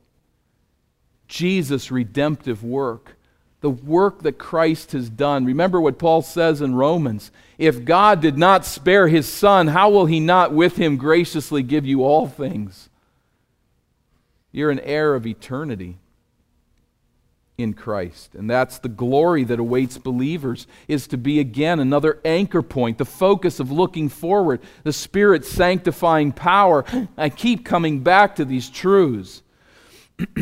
Jesus' 1.27 1.91
redemptive 1.91 2.63
work, 2.63 3.15
the 3.61 3.69
work 3.69 4.23
that 4.23 4.39
Christ 4.39 4.93
has 4.93 5.07
done. 5.07 5.45
Remember 5.45 5.79
what 5.79 5.99
Paul 5.99 6.23
says 6.23 6.61
in 6.61 6.73
Romans 6.73 7.29
if 7.59 7.85
God 7.85 8.21
did 8.21 8.39
not 8.39 8.65
spare 8.65 9.07
his 9.07 9.31
Son, 9.31 9.67
how 9.67 9.91
will 9.91 10.07
he 10.07 10.19
not 10.19 10.51
with 10.51 10.77
him 10.77 10.97
graciously 10.97 11.61
give 11.61 11.85
you 11.85 12.03
all 12.03 12.25
things? 12.25 12.89
You're 14.57 14.71
an 14.71 14.79
heir 14.79 15.13
of 15.13 15.27
eternity 15.27 15.99
in 17.59 17.75
Christ. 17.75 18.33
And 18.33 18.49
that's 18.49 18.79
the 18.79 18.89
glory 18.89 19.43
that 19.43 19.59
awaits 19.59 19.99
believers 19.99 20.65
is 20.87 21.05
to 21.09 21.17
be 21.17 21.39
again 21.39 21.79
another 21.79 22.19
anchor 22.25 22.63
point, 22.63 22.97
the 22.97 23.05
focus 23.05 23.59
of 23.59 23.69
looking 23.69 24.09
forward, 24.09 24.61
the 24.81 24.91
spirit 24.91 25.45
sanctifying 25.45 26.31
power. 26.31 26.85
I 27.15 27.29
keep 27.29 27.65
coming 27.65 27.99
back 27.99 28.37
to 28.37 28.45
these 28.45 28.67
truths. 28.67 29.43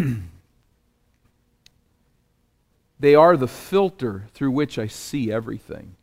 they 2.98 3.16
are 3.16 3.36
the 3.36 3.50
filter 3.50 4.30
through 4.34 4.52
which 4.52 4.80
I 4.80 4.88
see 4.88 5.30
everything. 5.30 5.98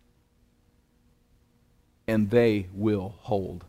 And 2.06 2.28
they 2.28 2.66
will 2.74 3.14
hold. 3.20 3.64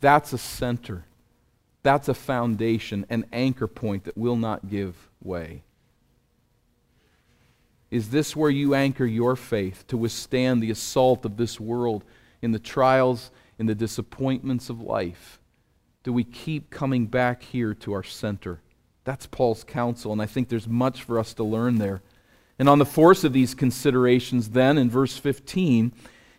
That's 0.00 0.32
a 0.32 0.38
center. 0.38 1.04
That's 1.84 2.08
a 2.08 2.14
foundation, 2.14 3.04
an 3.10 3.26
anchor 3.30 3.68
point 3.68 4.04
that 4.04 4.16
will 4.16 4.36
not 4.36 4.68
give 4.68 4.96
way. 5.22 5.62
Is 7.90 8.08
this 8.08 8.34
where 8.34 8.50
you 8.50 8.74
anchor 8.74 9.04
your 9.04 9.36
faith 9.36 9.86
to 9.88 9.98
withstand 9.98 10.62
the 10.62 10.70
assault 10.70 11.26
of 11.26 11.36
this 11.36 11.60
world 11.60 12.02
in 12.40 12.52
the 12.52 12.58
trials, 12.58 13.30
in 13.58 13.66
the 13.66 13.74
disappointments 13.74 14.70
of 14.70 14.80
life? 14.80 15.38
Do 16.02 16.12
we 16.12 16.24
keep 16.24 16.70
coming 16.70 17.06
back 17.06 17.42
here 17.42 17.74
to 17.74 17.92
our 17.92 18.02
center? 18.02 18.60
That's 19.04 19.26
Paul's 19.26 19.62
counsel, 19.62 20.10
and 20.10 20.22
I 20.22 20.26
think 20.26 20.48
there's 20.48 20.66
much 20.66 21.02
for 21.02 21.18
us 21.18 21.34
to 21.34 21.44
learn 21.44 21.76
there. 21.76 22.00
And 22.58 22.66
on 22.66 22.78
the 22.78 22.86
force 22.86 23.24
of 23.24 23.34
these 23.34 23.54
considerations, 23.54 24.50
then, 24.50 24.78
in 24.78 24.88
verse 24.88 25.18
15, 25.18 25.92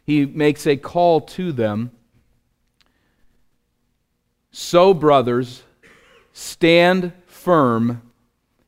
he 0.04 0.26
makes 0.26 0.66
a 0.66 0.76
call 0.76 1.22
to 1.22 1.52
them 1.52 1.92
so, 4.58 4.94
brothers, 4.94 5.64
stand 6.32 7.12
firm 7.28 8.02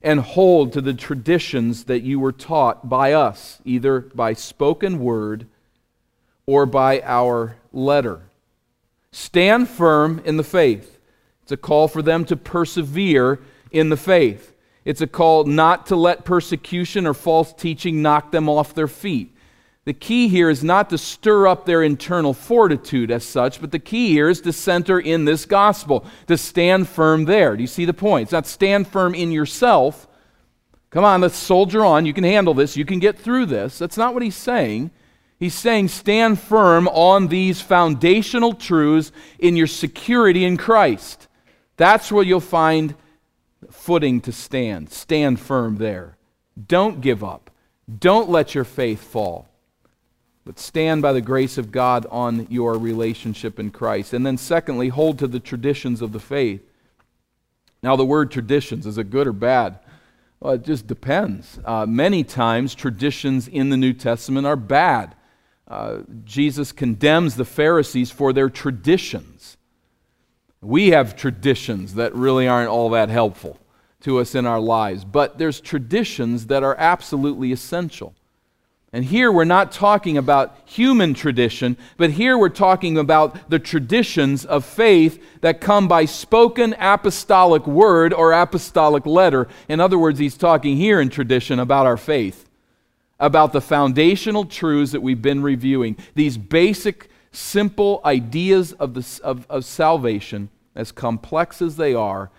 and 0.02 0.20
hold 0.20 0.74
to 0.74 0.82
the 0.82 0.94
traditions 0.94 1.86
that 1.86 2.02
you 2.02 2.20
were 2.20 2.34
taught 2.34 2.90
by 2.90 3.14
us, 3.14 3.62
either 3.64 4.02
by 4.02 4.34
spoken 4.34 5.00
word 5.00 5.48
or 6.46 6.66
by 6.66 7.00
our 7.04 7.56
letter. 7.72 8.24
Stand 9.14 9.70
firm 9.70 10.22
in 10.26 10.36
the 10.36 10.44
faith. 10.44 11.00
It's 11.44 11.54
a 11.54 11.58
call 11.58 11.88
for 11.88 12.02
them 12.02 12.26
to 12.26 12.36
persevere 12.36 13.40
in 13.72 13.88
the 13.88 13.96
faith. 13.96 14.54
It's 14.84 15.00
a 15.00 15.08
call 15.08 15.46
not 15.46 15.86
to 15.86 15.96
let 15.96 16.26
persecution 16.26 17.08
or 17.08 17.14
false 17.14 17.54
teaching 17.54 18.02
knock 18.02 18.34
them 18.34 18.50
off 18.50 18.74
their 18.74 18.90
feet. 18.90 19.37
The 19.88 19.94
key 19.94 20.28
here 20.28 20.50
is 20.50 20.66
not 20.66 20.90
to 20.90 20.98
stir 20.98 21.48
up 21.48 21.66
their 21.66 21.82
internal 21.82 22.34
fortitude 22.34 23.10
as 23.10 23.24
such, 23.24 23.62
but 23.62 23.72
the 23.72 23.80
key 23.80 24.10
here 24.10 24.28
is 24.28 24.42
to 24.42 24.52
center 24.52 25.00
in 25.00 25.24
this 25.24 25.46
gospel, 25.46 26.06
to 26.28 26.38
stand 26.38 26.90
firm 26.90 27.24
there. 27.24 27.56
Do 27.56 27.64
you 27.64 27.68
see 27.68 27.86
the 27.86 27.94
point? 27.94 28.24
It's 28.24 28.34
not 28.34 28.48
stand 28.48 28.90
firm 28.90 29.16
in 29.16 29.32
yourself. 29.32 30.06
Come 30.90 31.06
on, 31.06 31.22
let's 31.22 31.38
soldier 31.38 31.86
on. 31.86 32.06
You 32.06 32.14
can 32.14 32.26
handle 32.26 32.54
this. 32.54 32.76
You 32.76 32.84
can 32.84 33.00
get 33.00 33.18
through 33.18 33.46
this. 33.46 33.80
That's 33.80 33.96
not 33.96 34.14
what 34.14 34.24
he's 34.24 34.36
saying. 34.36 34.92
He's 35.40 35.56
saying 35.56 35.88
stand 35.88 36.38
firm 36.38 36.90
on 36.90 37.28
these 37.28 37.62
foundational 37.62 38.56
truths 38.56 39.14
in 39.40 39.56
your 39.56 39.68
security 39.68 40.44
in 40.44 40.58
Christ. 40.58 41.30
That's 41.78 42.12
where 42.12 42.26
you'll 42.26 42.42
find 42.42 42.94
footing 43.72 44.20
to 44.20 44.34
stand. 44.34 44.92
Stand 44.92 45.40
firm 45.40 45.78
there. 45.78 46.18
Don't 46.62 47.00
give 47.00 47.24
up. 47.24 47.52
Don't 48.00 48.30
let 48.30 48.54
your 48.54 48.66
faith 48.66 49.02
fall 49.02 49.47
but 50.48 50.58
stand 50.58 51.02
by 51.02 51.12
the 51.12 51.20
grace 51.20 51.58
of 51.58 51.74
God 51.74 52.06
on 52.10 52.48
your 52.50 52.78
relationship 52.78 53.60
in 53.60 53.70
Christ. 53.70 54.14
And 54.14 54.26
then, 54.26 54.38
secondly, 54.38 54.88
hold 54.88 55.20
to 55.20 55.28
the 55.28 55.42
traditions 55.42 56.02
of 56.02 56.14
the 56.14 56.22
faith. 56.22 56.62
Now, 57.84 57.98
the 57.98 58.06
word 58.06 58.32
traditions, 58.32 58.88
is 58.88 58.98
it 58.98 59.10
good 59.10 59.28
or 59.28 59.34
bad? 59.34 59.80
Well, 60.40 60.54
it 60.54 60.64
just 60.64 60.88
depends. 60.88 61.60
Uh, 61.66 61.86
many 61.86 62.24
times, 62.24 62.76
traditions 62.76 63.50
in 63.50 63.72
the 63.72 63.76
New 63.76 63.92
Testament 63.92 64.48
are 64.48 64.56
bad. 64.56 65.16
Uh, 65.68 66.04
Jesus 66.24 66.72
condemns 66.72 67.36
the 67.36 67.44
Pharisees 67.44 68.10
for 68.10 68.32
their 68.32 68.50
traditions. 68.50 69.58
We 70.62 70.92
have 70.92 71.18
traditions 71.18 71.96
that 71.96 72.16
really 72.16 72.48
aren't 72.48 72.70
all 72.70 72.92
that 72.92 73.10
helpful 73.10 73.60
to 74.00 74.20
us 74.20 74.34
in 74.34 74.46
our 74.46 74.62
lives, 74.62 75.04
but 75.04 75.40
there's 75.40 75.60
traditions 75.60 76.48
that 76.48 76.64
are 76.64 76.78
absolutely 76.78 77.52
essential. 77.52 78.16
And 78.98 79.06
here 79.06 79.32
we're 79.32 79.44
not 79.44 79.72
talking 79.72 80.18
about 80.18 80.58
human 80.66 81.14
tradition, 81.14 81.78
but 81.98 82.10
here 82.10 82.36
we're 82.36 82.50
talking 82.50 82.98
about 82.98 83.48
the 83.48 83.60
traditions 83.60 84.44
of 84.44 84.66
faith 84.66 85.24
that 85.42 85.62
come 85.62 85.88
by 85.88 86.06
spoken 86.06 86.76
apostolic 86.80 87.68
word 87.68 88.12
or 88.12 88.32
apostolic 88.32 89.06
letter. 89.06 89.48
In 89.70 89.80
other 89.80 90.00
words, 90.00 90.18
he's 90.18 90.36
talking 90.36 90.78
here 90.78 91.00
in 91.00 91.10
tradition 91.10 91.60
about 91.60 91.86
our 91.86 91.96
faith, 91.96 92.50
about 93.20 93.54
the 93.54 93.62
foundational 93.62 94.46
truths 94.46 94.94
that 94.94 95.04
we've 95.04 95.22
been 95.22 95.44
reviewing, 95.44 95.96
these 96.16 96.36
basic, 96.36 97.12
simple 97.32 98.02
ideas 98.04 98.74
of, 98.74 98.96
the, 98.96 99.22
of, 99.24 99.46
of 99.48 99.64
salvation, 99.64 100.50
as 100.74 100.92
complex 100.92 101.62
as 101.62 101.76
they 101.76 101.94
are, 101.94 102.32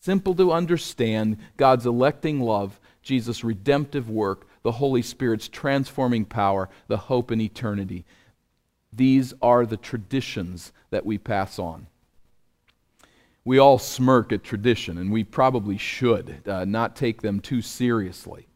simple 0.00 0.34
to 0.36 0.50
understand 0.50 1.36
God's 1.58 1.84
electing 1.84 2.40
love, 2.40 2.80
Jesus' 3.02 3.44
redemptive 3.44 4.08
work 4.08 4.45
the 4.66 4.72
Holy 4.72 5.00
Spirit's 5.00 5.46
transforming 5.46 6.24
power, 6.24 6.68
the 6.88 6.96
hope 6.96 7.30
in 7.30 7.40
eternity. 7.40 8.04
These 8.92 9.32
are 9.40 9.64
the 9.64 9.76
traditions 9.76 10.72
that 10.90 11.06
we 11.06 11.18
pass 11.18 11.60
on. 11.60 11.86
We 13.44 13.58
all 13.58 13.78
smirk 13.78 14.32
at 14.32 14.42
tradition, 14.42 14.98
and 14.98 15.12
we 15.12 15.22
probably 15.22 15.78
should 15.78 16.42
uh, 16.48 16.64
not 16.64 16.96
take 16.96 17.22
them 17.22 17.38
too 17.38 17.62
seriously. 17.62 18.48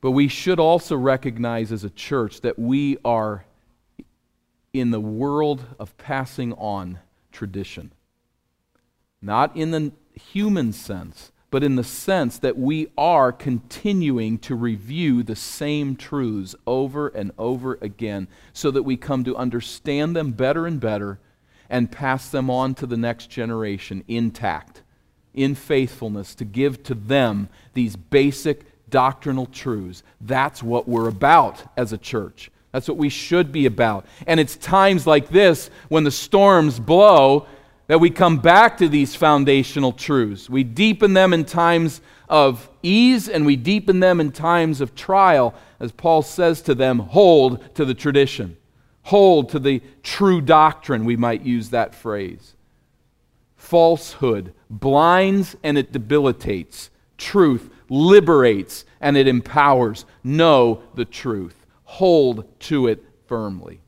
But 0.00 0.12
we 0.12 0.28
should 0.28 0.60
also 0.60 0.96
recognize 0.96 1.72
as 1.72 1.82
a 1.82 1.90
church 1.90 2.42
that 2.42 2.56
we 2.56 2.98
are 3.04 3.44
in 4.72 4.92
the 4.92 5.00
world 5.00 5.64
of 5.80 5.98
passing 5.98 6.52
on 6.52 7.00
tradition. 7.32 7.90
Not 9.20 9.56
in 9.56 9.72
the 9.72 9.90
human 10.14 10.72
sense, 10.72 11.31
but 11.52 11.62
in 11.62 11.76
the 11.76 11.84
sense 11.84 12.38
that 12.38 12.56
we 12.56 12.88
are 12.96 13.30
continuing 13.30 14.38
to 14.38 14.54
review 14.54 15.22
the 15.22 15.36
same 15.36 15.94
truths 15.94 16.56
over 16.66 17.08
and 17.08 17.30
over 17.36 17.78
again 17.82 18.26
so 18.54 18.70
that 18.70 18.84
we 18.84 18.96
come 18.96 19.22
to 19.22 19.36
understand 19.36 20.16
them 20.16 20.32
better 20.32 20.66
and 20.66 20.80
better 20.80 21.20
and 21.68 21.92
pass 21.92 22.30
them 22.30 22.48
on 22.48 22.74
to 22.74 22.86
the 22.86 22.96
next 22.96 23.28
generation 23.28 24.02
intact, 24.08 24.80
in 25.34 25.54
faithfulness, 25.54 26.34
to 26.34 26.46
give 26.46 26.82
to 26.82 26.94
them 26.94 27.50
these 27.74 27.96
basic 27.96 28.64
doctrinal 28.88 29.44
truths. 29.44 30.02
That's 30.22 30.62
what 30.62 30.88
we're 30.88 31.08
about 31.08 31.62
as 31.76 31.92
a 31.92 31.98
church. 31.98 32.50
That's 32.72 32.88
what 32.88 32.96
we 32.96 33.10
should 33.10 33.52
be 33.52 33.66
about. 33.66 34.06
And 34.26 34.40
it's 34.40 34.56
times 34.56 35.06
like 35.06 35.28
this 35.28 35.68
when 35.90 36.04
the 36.04 36.10
storms 36.10 36.80
blow 36.80 37.46
that 37.86 38.00
we 38.00 38.10
come 38.10 38.38
back 38.38 38.78
to 38.78 38.88
these 38.88 39.14
foundational 39.14 39.92
truths. 39.92 40.48
We 40.48 40.64
deepen 40.64 41.14
them 41.14 41.32
in 41.32 41.44
times 41.44 42.00
of 42.28 42.70
ease 42.82 43.28
and 43.28 43.44
we 43.44 43.56
deepen 43.56 44.00
them 44.00 44.20
in 44.20 44.32
times 44.32 44.80
of 44.80 44.94
trial. 44.94 45.54
As 45.78 45.92
Paul 45.92 46.22
says 46.22 46.62
to 46.62 46.74
them, 46.74 46.98
hold 46.98 47.74
to 47.74 47.84
the 47.84 47.94
tradition, 47.94 48.56
hold 49.02 49.50
to 49.50 49.58
the 49.58 49.82
true 50.02 50.40
doctrine, 50.40 51.04
we 51.04 51.16
might 51.16 51.42
use 51.42 51.70
that 51.70 51.94
phrase. 51.94 52.54
Falsehood 53.56 54.54
blinds 54.70 55.54
and 55.62 55.76
it 55.76 55.92
debilitates, 55.92 56.90
truth 57.18 57.68
liberates 57.90 58.86
and 59.00 59.16
it 59.16 59.28
empowers. 59.28 60.06
Know 60.24 60.82
the 60.94 61.04
truth, 61.04 61.66
hold 61.84 62.58
to 62.60 62.86
it 62.86 63.04
firmly. 63.26 63.81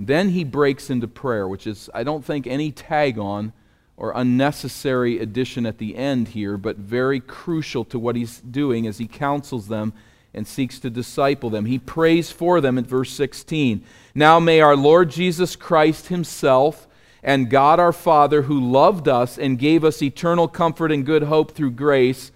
And 0.00 0.06
then 0.06 0.30
he 0.30 0.44
breaks 0.44 0.88
into 0.88 1.06
prayer, 1.06 1.46
which 1.46 1.66
is, 1.66 1.90
I 1.92 2.04
don't 2.04 2.24
think, 2.24 2.46
any 2.46 2.72
tag 2.72 3.18
on 3.18 3.52
or 3.98 4.14
unnecessary 4.16 5.18
addition 5.18 5.66
at 5.66 5.76
the 5.76 5.94
end 5.94 6.28
here, 6.28 6.56
but 6.56 6.78
very 6.78 7.20
crucial 7.20 7.84
to 7.84 7.98
what 7.98 8.16
he's 8.16 8.40
doing 8.40 8.86
as 8.86 8.96
he 8.96 9.06
counsels 9.06 9.68
them 9.68 9.92
and 10.32 10.48
seeks 10.48 10.78
to 10.78 10.88
disciple 10.88 11.50
them. 11.50 11.66
He 11.66 11.78
prays 11.78 12.30
for 12.30 12.62
them 12.62 12.78
in 12.78 12.86
verse 12.86 13.12
16. 13.12 13.84
Now 14.14 14.40
may 14.40 14.62
our 14.62 14.74
Lord 14.74 15.10
Jesus 15.10 15.54
Christ 15.54 16.06
himself 16.06 16.88
and 17.22 17.50
God 17.50 17.78
our 17.78 17.92
Father, 17.92 18.40
who 18.40 18.58
loved 18.58 19.06
us 19.06 19.36
and 19.36 19.58
gave 19.58 19.84
us 19.84 20.00
eternal 20.00 20.48
comfort 20.48 20.90
and 20.90 21.04
good 21.04 21.24
hope 21.24 21.52
through 21.52 21.72
grace, 21.72 22.32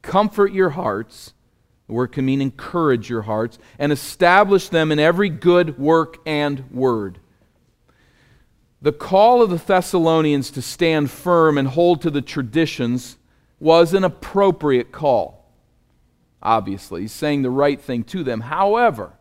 comfort 0.00 0.54
your 0.54 0.70
hearts 0.70 1.34
the 1.92 1.96
word 1.96 2.12
can 2.12 2.24
mean 2.24 2.40
encourage 2.40 3.10
your 3.10 3.20
hearts 3.20 3.58
and 3.78 3.92
establish 3.92 4.70
them 4.70 4.90
in 4.90 4.98
every 4.98 5.28
good 5.28 5.78
work 5.78 6.16
and 6.24 6.70
word. 6.70 7.18
The 8.80 8.92
call 8.92 9.42
of 9.42 9.50
the 9.50 9.58
Thessalonians 9.58 10.50
to 10.52 10.62
stand 10.62 11.10
firm 11.10 11.58
and 11.58 11.68
hold 11.68 12.00
to 12.00 12.10
the 12.10 12.22
traditions 12.22 13.18
was 13.60 13.92
an 13.92 14.04
appropriate 14.04 14.90
call. 14.90 15.52
Obviously, 16.42 17.02
he's 17.02 17.12
saying 17.12 17.42
the 17.42 17.50
right 17.50 17.78
thing 17.78 18.04
to 18.04 18.24
them. 18.24 18.40
However, 18.40 19.12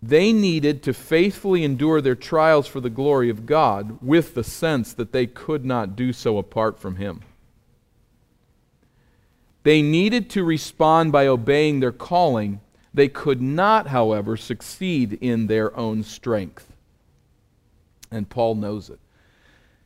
they 0.00 0.32
needed 0.32 0.80
to 0.84 0.94
faithfully 0.94 1.64
endure 1.64 2.00
their 2.00 2.14
trials 2.14 2.68
for 2.68 2.78
the 2.78 2.88
glory 2.88 3.30
of 3.30 3.46
God 3.46 3.98
with 4.00 4.34
the 4.34 4.44
sense 4.44 4.92
that 4.92 5.10
they 5.10 5.26
could 5.26 5.64
not 5.64 5.96
do 5.96 6.12
so 6.12 6.38
apart 6.38 6.78
from 6.78 6.96
Him. 6.96 7.22
They 9.62 9.82
needed 9.82 10.30
to 10.30 10.44
respond 10.44 11.12
by 11.12 11.26
obeying 11.26 11.80
their 11.80 11.92
calling. 11.92 12.60
They 12.94 13.08
could 13.08 13.42
not, 13.42 13.88
however, 13.88 14.36
succeed 14.36 15.18
in 15.20 15.46
their 15.46 15.76
own 15.76 16.02
strength. 16.02 16.72
And 18.10 18.28
Paul 18.28 18.54
knows 18.56 18.90
it. 18.90 18.98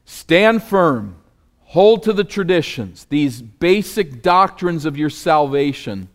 Stand 0.05 0.63
firm, 0.63 1.17
hold 1.61 2.03
to 2.05 2.13
the 2.13 2.25
traditions, 2.25 3.07
these 3.11 3.43
basic 3.43 4.23
doctrines 4.23 4.85
of 4.85 4.97
your 4.97 5.11
salvation. 5.11 6.09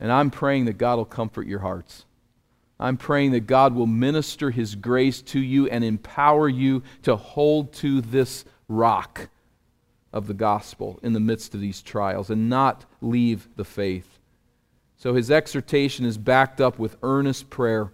And 0.00 0.10
I'm 0.10 0.30
praying 0.30 0.64
that 0.64 0.78
God 0.78 0.96
will 0.96 1.04
comfort 1.04 1.46
your 1.46 1.60
hearts. 1.60 2.04
I'm 2.80 2.96
praying 2.96 3.32
that 3.32 3.46
God 3.46 3.74
will 3.74 3.86
minister 3.86 4.50
His 4.50 4.74
grace 4.74 5.22
to 5.22 5.38
you 5.38 5.68
and 5.68 5.84
empower 5.84 6.48
you 6.48 6.82
to 7.02 7.14
hold 7.14 7.72
to 7.74 8.00
this 8.00 8.44
rock 8.66 9.28
of 10.12 10.26
the 10.26 10.34
gospel 10.34 11.00
in 11.02 11.12
the 11.12 11.20
midst 11.20 11.54
of 11.54 11.60
these 11.60 11.80
trials 11.82 12.30
and 12.30 12.48
not 12.48 12.84
leave 13.00 13.48
the 13.56 13.64
faith. 13.64 14.18
So 14.98 15.14
his 15.14 15.30
exhortation 15.30 16.04
is 16.04 16.18
backed 16.18 16.60
up 16.60 16.78
with 16.78 16.96
earnest 17.02 17.50
prayer. 17.50 17.90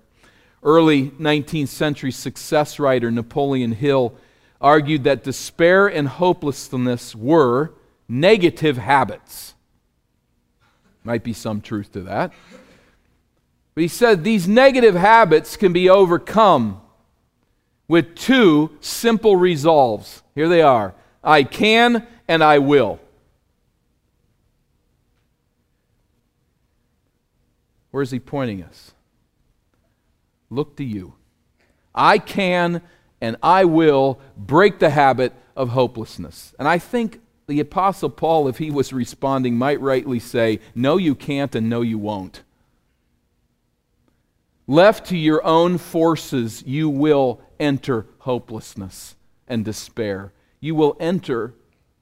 Early 0.63 1.11
19th 1.11 1.69
century 1.69 2.11
success 2.11 2.79
writer 2.79 3.11
Napoleon 3.11 3.73
Hill 3.73 4.15
argued 4.61 5.05
that 5.05 5.25
despair 5.25 5.87
and 5.87 6.09
hopelessness 6.09 7.15
were 7.15 7.73
negative 8.09 8.77
habits. 8.77 9.55
Might 11.05 11.23
be 11.23 11.33
some 11.33 11.61
truth 11.61 11.93
to 11.93 12.03
that. 12.03 12.33
But 13.75 13.83
he 13.83 13.89
said 13.89 14.25
these 14.25 14.49
negative 14.49 14.97
habits 14.97 15.57
can 15.57 15.73
be 15.73 15.89
overcome 15.89 16.81
with 17.87 18.17
two 18.17 18.77
simple 18.81 19.37
resolves. 19.37 20.23
Here 20.35 20.49
they 20.49 20.63
are 20.63 20.95
I 21.29 21.43
can 21.43 22.07
and 22.27 22.43
I 22.43 22.59
will. 22.59 22.99
Where's 27.91 28.11
he 28.11 28.19
pointing 28.19 28.63
us? 28.63 28.93
Look 30.49 30.77
to 30.77 30.85
you. 30.85 31.13
I 31.95 32.17
can 32.17 32.81
and 33.21 33.37
I 33.43 33.67
will 33.67 34.19
break 34.39 34.79
the 34.79 34.89
habit 34.89 35.35
of 35.55 35.69
hopelessness. 35.69 36.55
And 36.59 36.67
I 36.67 36.79
think 36.79 37.21
the 37.47 37.61
Apostle 37.61 38.09
Paul, 38.09 38.49
if 38.49 38.57
he 38.57 38.71
was 38.71 38.95
responding, 38.95 39.59
might 39.59 39.83
rightly 39.83 40.21
say, 40.21 40.61
No, 40.75 40.97
you 40.97 41.15
can't, 41.15 41.55
and 41.55 41.69
no, 41.69 41.83
you 41.83 41.99
won't. 41.99 42.43
Left 44.67 45.07
to 45.09 45.17
your 45.17 45.45
own 45.45 45.77
forces, 45.77 46.63
you 46.67 46.89
will 46.89 47.43
enter 47.61 48.07
hopelessness 48.21 49.15
and 49.47 49.63
despair. 49.63 50.33
You 50.61 50.75
will 50.75 50.97
enter, 50.99 51.55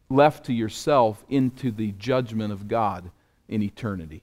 left 0.09 0.47
to 0.47 0.53
yourself, 0.53 1.25
into 1.29 1.71
the 1.71 1.93
judgment 1.93 2.53
of 2.53 2.69
God 2.69 3.11
in 3.49 3.63
eternity. 3.63 4.23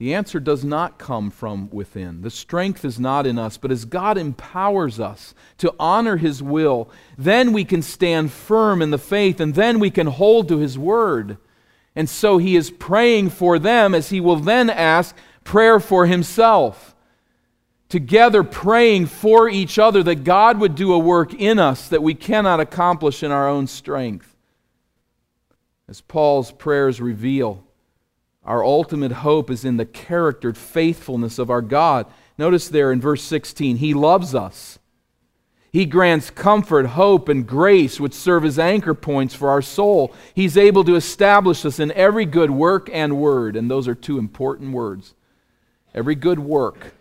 The 0.00 0.14
answer 0.14 0.40
does 0.40 0.64
not 0.64 0.98
come 0.98 1.30
from 1.30 1.68
within. 1.68 2.22
The 2.22 2.30
strength 2.30 2.86
is 2.86 2.98
not 2.98 3.26
in 3.26 3.38
us, 3.38 3.58
but 3.58 3.70
as 3.70 3.84
God 3.84 4.16
empowers 4.16 4.98
us 4.98 5.34
to 5.58 5.74
honor 5.78 6.16
His 6.16 6.42
will, 6.42 6.90
then 7.18 7.52
we 7.52 7.66
can 7.66 7.82
stand 7.82 8.32
firm 8.32 8.80
in 8.80 8.90
the 8.90 8.98
faith 8.98 9.40
and 9.40 9.54
then 9.54 9.78
we 9.78 9.90
can 9.90 10.06
hold 10.06 10.48
to 10.48 10.56
His 10.56 10.78
word. 10.78 11.36
And 11.94 12.08
so 12.08 12.38
He 12.38 12.56
is 12.56 12.70
praying 12.70 13.28
for 13.28 13.58
them 13.58 13.94
as 13.94 14.08
He 14.08 14.22
will 14.22 14.36
then 14.36 14.70
ask 14.70 15.14
prayer 15.44 15.78
for 15.78 16.06
Himself. 16.06 16.96
Together, 17.90 18.44
praying 18.44 19.04
for 19.04 19.48
each 19.48 19.76
other 19.76 20.02
that 20.04 20.22
God 20.24 20.58
would 20.60 20.76
do 20.76 20.92
a 20.92 20.98
work 20.98 21.34
in 21.34 21.58
us 21.58 21.88
that 21.88 22.02
we 22.02 22.14
cannot 22.14 22.60
accomplish 22.60 23.22
in 23.22 23.32
our 23.32 23.48
own 23.48 23.66
strength. 23.66 24.36
As 25.88 26.00
Paul's 26.00 26.52
prayers 26.52 27.00
reveal, 27.00 27.64
our 28.44 28.64
ultimate 28.64 29.10
hope 29.10 29.50
is 29.50 29.64
in 29.64 29.76
the 29.76 29.84
charactered 29.84 30.56
faithfulness 30.56 31.36
of 31.36 31.50
our 31.50 31.60
God. 31.60 32.06
Notice 32.38 32.68
there 32.68 32.92
in 32.92 33.00
verse 33.00 33.24
16, 33.24 33.78
He 33.78 33.92
loves 33.92 34.36
us. 34.36 34.78
He 35.72 35.84
grants 35.84 36.30
comfort, 36.30 36.86
hope, 36.86 37.28
and 37.28 37.44
grace, 37.44 37.98
which 37.98 38.14
serve 38.14 38.44
as 38.44 38.56
anchor 38.56 38.94
points 38.94 39.34
for 39.34 39.50
our 39.50 39.62
soul. 39.62 40.14
He's 40.32 40.56
able 40.56 40.84
to 40.84 40.94
establish 40.94 41.64
us 41.64 41.80
in 41.80 41.90
every 41.92 42.24
good 42.24 42.52
work 42.52 42.88
and 42.92 43.18
word, 43.18 43.56
and 43.56 43.68
those 43.68 43.88
are 43.88 43.96
two 43.96 44.18
important 44.18 44.72
words. 44.72 45.14
Every 45.92 46.14
good 46.14 46.38
work, 46.38 46.94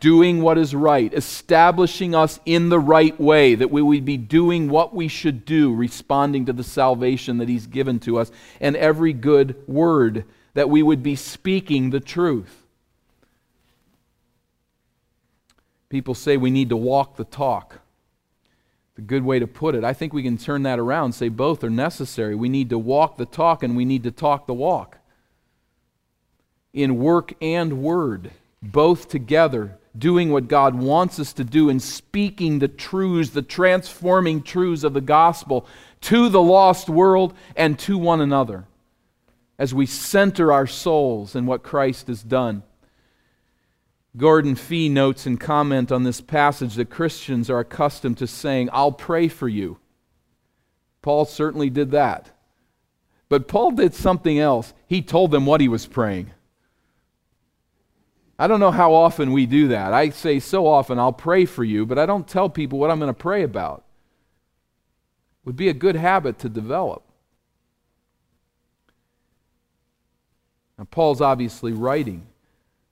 doing 0.00 0.42
what 0.42 0.58
is 0.58 0.74
right, 0.74 1.12
establishing 1.12 2.14
us 2.14 2.40
in 2.44 2.68
the 2.68 2.78
right 2.78 3.18
way, 3.20 3.54
that 3.54 3.70
we 3.70 3.82
would 3.82 4.04
be 4.04 4.16
doing 4.16 4.68
what 4.68 4.94
we 4.94 5.08
should 5.08 5.44
do, 5.44 5.74
responding 5.74 6.46
to 6.46 6.52
the 6.52 6.64
salvation 6.64 7.38
that 7.38 7.48
He's 7.48 7.66
given 7.66 7.98
to 8.00 8.18
us, 8.18 8.30
and 8.60 8.76
every 8.76 9.12
good 9.12 9.56
word 9.68 10.24
that 10.54 10.70
we 10.70 10.82
would 10.82 11.02
be 11.02 11.16
speaking 11.16 11.90
the 11.90 12.00
truth. 12.00 12.64
People 15.88 16.14
say 16.14 16.36
we 16.36 16.50
need 16.50 16.70
to 16.70 16.76
walk 16.76 17.16
the 17.16 17.24
talk. 17.24 17.80
A 18.98 19.02
good 19.02 19.24
way 19.24 19.38
to 19.38 19.46
put 19.46 19.74
it. 19.74 19.84
I 19.84 19.92
think 19.92 20.12
we 20.12 20.22
can 20.22 20.38
turn 20.38 20.62
that 20.62 20.78
around, 20.78 21.12
say 21.12 21.28
both 21.28 21.62
are 21.62 21.70
necessary. 21.70 22.34
We 22.34 22.48
need 22.48 22.70
to 22.70 22.78
walk 22.78 23.18
the 23.18 23.26
talk 23.26 23.62
and 23.62 23.76
we 23.76 23.84
need 23.84 24.02
to 24.04 24.10
talk 24.10 24.46
the 24.46 24.54
walk. 24.54 24.98
In 26.72 26.98
work 26.98 27.34
and 27.42 27.82
word, 27.82 28.32
both 28.62 29.08
together, 29.08 29.78
doing 29.96 30.30
what 30.30 30.48
God 30.48 30.74
wants 30.74 31.18
us 31.18 31.32
to 31.34 31.44
do 31.44 31.68
and 31.68 31.82
speaking 31.82 32.58
the 32.58 32.68
truths, 32.68 33.30
the 33.30 33.42
transforming 33.42 34.42
truths 34.42 34.84
of 34.84 34.94
the 34.94 35.00
gospel 35.00 35.66
to 36.02 36.28
the 36.28 36.42
lost 36.42 36.88
world 36.88 37.34
and 37.56 37.78
to 37.80 37.96
one 37.98 38.20
another 38.20 38.64
as 39.58 39.72
we 39.72 39.86
center 39.86 40.52
our 40.52 40.66
souls 40.66 41.34
in 41.34 41.46
what 41.46 41.62
Christ 41.62 42.08
has 42.08 42.22
done. 42.22 42.62
Gordon 44.16 44.54
Fee 44.54 44.88
notes 44.88 45.26
in 45.26 45.36
comment 45.36 45.92
on 45.92 46.04
this 46.04 46.20
passage 46.20 46.74
that 46.74 46.90
Christians 46.90 47.50
are 47.50 47.60
accustomed 47.60 48.18
to 48.18 48.26
saying, 48.26 48.70
I'll 48.72 48.92
pray 48.92 49.28
for 49.28 49.48
you. 49.48 49.78
Paul 51.02 51.24
certainly 51.24 51.70
did 51.70 51.90
that. 51.90 52.30
But 53.28 53.48
Paul 53.48 53.72
did 53.72 53.94
something 53.94 54.38
else. 54.38 54.72
He 54.86 55.02
told 55.02 55.30
them 55.30 55.46
what 55.46 55.60
he 55.60 55.68
was 55.68 55.86
praying. 55.86 56.30
I 58.38 58.46
don't 58.46 58.60
know 58.60 58.70
how 58.70 58.92
often 58.92 59.32
we 59.32 59.46
do 59.46 59.68
that. 59.68 59.92
I 59.94 60.10
say 60.10 60.40
so 60.40 60.66
often, 60.66 60.98
I'll 60.98 61.12
pray 61.12 61.46
for 61.46 61.64
you, 61.64 61.86
but 61.86 61.98
I 61.98 62.04
don't 62.04 62.28
tell 62.28 62.50
people 62.50 62.78
what 62.78 62.90
I'm 62.90 62.98
going 62.98 63.08
to 63.08 63.14
pray 63.14 63.42
about. 63.42 63.84
It 65.42 65.46
would 65.46 65.56
be 65.56 65.68
a 65.68 65.74
good 65.74 65.96
habit 65.96 66.38
to 66.40 66.48
develop. 66.48 67.02
Now, 70.78 70.84
Paul's 70.90 71.22
obviously 71.22 71.72
writing, 71.72 72.26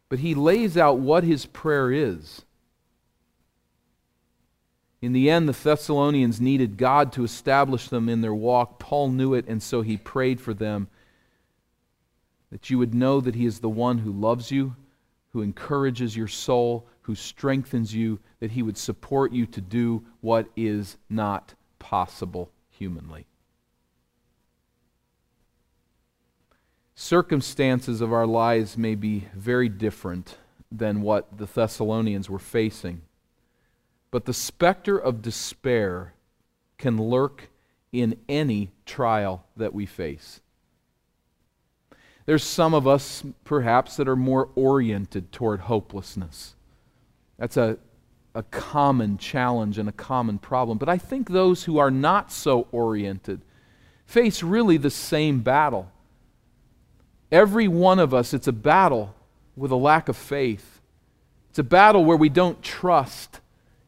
but 0.08 0.20
he 0.20 0.34
lays 0.34 0.78
out 0.78 0.98
what 0.98 1.24
his 1.24 1.44
prayer 1.44 1.92
is. 1.92 2.42
In 5.02 5.12
the 5.12 5.28
end, 5.28 5.46
the 5.46 5.52
Thessalonians 5.52 6.40
needed 6.40 6.78
God 6.78 7.12
to 7.12 7.24
establish 7.24 7.88
them 7.88 8.08
in 8.08 8.22
their 8.22 8.32
walk. 8.32 8.78
Paul 8.78 9.10
knew 9.10 9.34
it, 9.34 9.46
and 9.46 9.62
so 9.62 9.82
he 9.82 9.98
prayed 9.98 10.40
for 10.40 10.54
them 10.54 10.88
that 12.50 12.70
you 12.70 12.78
would 12.78 12.94
know 12.94 13.20
that 13.20 13.34
he 13.34 13.44
is 13.44 13.58
the 13.58 13.68
one 13.68 13.98
who 13.98 14.10
loves 14.10 14.50
you, 14.50 14.76
who 15.34 15.42
encourages 15.42 16.16
your 16.16 16.28
soul, 16.28 16.86
who 17.02 17.14
strengthens 17.14 17.94
you, 17.94 18.18
that 18.40 18.52
he 18.52 18.62
would 18.62 18.78
support 18.78 19.32
you 19.32 19.44
to 19.44 19.60
do 19.60 20.02
what 20.22 20.48
is 20.56 20.96
not 21.10 21.52
possible 21.78 22.50
humanly. 22.70 23.26
circumstances 26.94 28.00
of 28.00 28.12
our 28.12 28.26
lives 28.26 28.78
may 28.78 28.94
be 28.94 29.26
very 29.34 29.68
different 29.68 30.38
than 30.70 31.02
what 31.02 31.36
the 31.36 31.46
Thessalonians 31.46 32.30
were 32.30 32.38
facing. 32.38 33.02
But 34.10 34.24
the 34.24 34.32
specter 34.32 34.96
of 34.96 35.22
despair 35.22 36.14
can 36.78 36.96
lurk 36.96 37.50
in 37.92 38.16
any 38.28 38.72
trial 38.86 39.44
that 39.56 39.74
we 39.74 39.86
face. 39.86 40.40
There's 42.26 42.42
some 42.42 42.72
of 42.74 42.86
us, 42.86 43.22
perhaps, 43.44 43.96
that 43.96 44.08
are 44.08 44.16
more 44.16 44.48
oriented 44.54 45.30
toward 45.30 45.60
hopelessness. 45.60 46.54
That's 47.38 47.56
a, 47.56 47.76
a 48.34 48.42
common 48.44 49.18
challenge 49.18 49.78
and 49.78 49.88
a 49.88 49.92
common 49.92 50.38
problem. 50.38 50.78
But 50.78 50.88
I 50.88 50.98
think 50.98 51.30
those 51.30 51.64
who 51.64 51.78
are 51.78 51.90
not 51.90 52.32
so 52.32 52.66
oriented 52.72 53.42
face 54.06 54.42
really 54.42 54.76
the 54.76 54.90
same 54.90 55.40
battle. 55.40 55.90
Every 57.30 57.68
one 57.68 57.98
of 57.98 58.14
us, 58.14 58.32
it's 58.32 58.48
a 58.48 58.52
battle 58.52 59.14
with 59.56 59.70
a 59.70 59.76
lack 59.76 60.08
of 60.08 60.16
faith. 60.16 60.80
It's 61.50 61.58
a 61.58 61.64
battle 61.64 62.04
where 62.04 62.16
we 62.16 62.28
don't 62.28 62.62
trust 62.62 63.40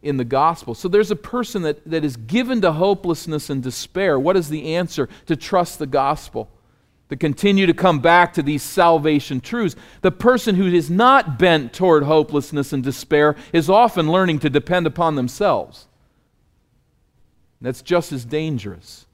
in 0.03 0.19
the 0.19 0.25
gospel. 0.25 0.75
So 0.75 0.89
there's 0.89 1.11
a 1.11 1.17
person 1.17 1.63
that, 1.63 1.85
that 1.91 2.05
is 2.05 2.17
given 2.17 2.61
to 2.61 2.73
hopelessness 2.73 3.51
and 3.51 3.63
despair. 3.63 4.19
What 4.21 4.37
is 4.37 4.49
the 4.49 4.75
answer? 4.75 5.09
To 5.27 5.37
trust 5.37 5.79
the 5.79 5.87
gospel, 5.87 6.49
to 7.09 7.17
continue 7.17 7.67
to 7.67 7.75
come 7.75 8.01
back 8.01 8.33
to 8.35 8.43
these 8.43 8.63
salvation 8.63 9.41
truths. 9.41 9.77
The 10.03 10.11
person 10.11 10.57
who 10.57 10.67
is 10.67 10.91
not 10.91 11.39
bent 11.39 11.73
toward 11.73 12.03
hopelessness 12.03 12.73
and 12.73 12.83
despair 12.83 13.37
is 13.53 13.71
often 13.71 14.11
learning 14.11 14.41
to 14.41 14.51
depend 14.51 14.87
upon 14.87 15.15
themselves. 15.15 15.87
That's 17.61 17.83
just 17.83 18.13
as 18.13 18.25
dangerous 18.25 19.07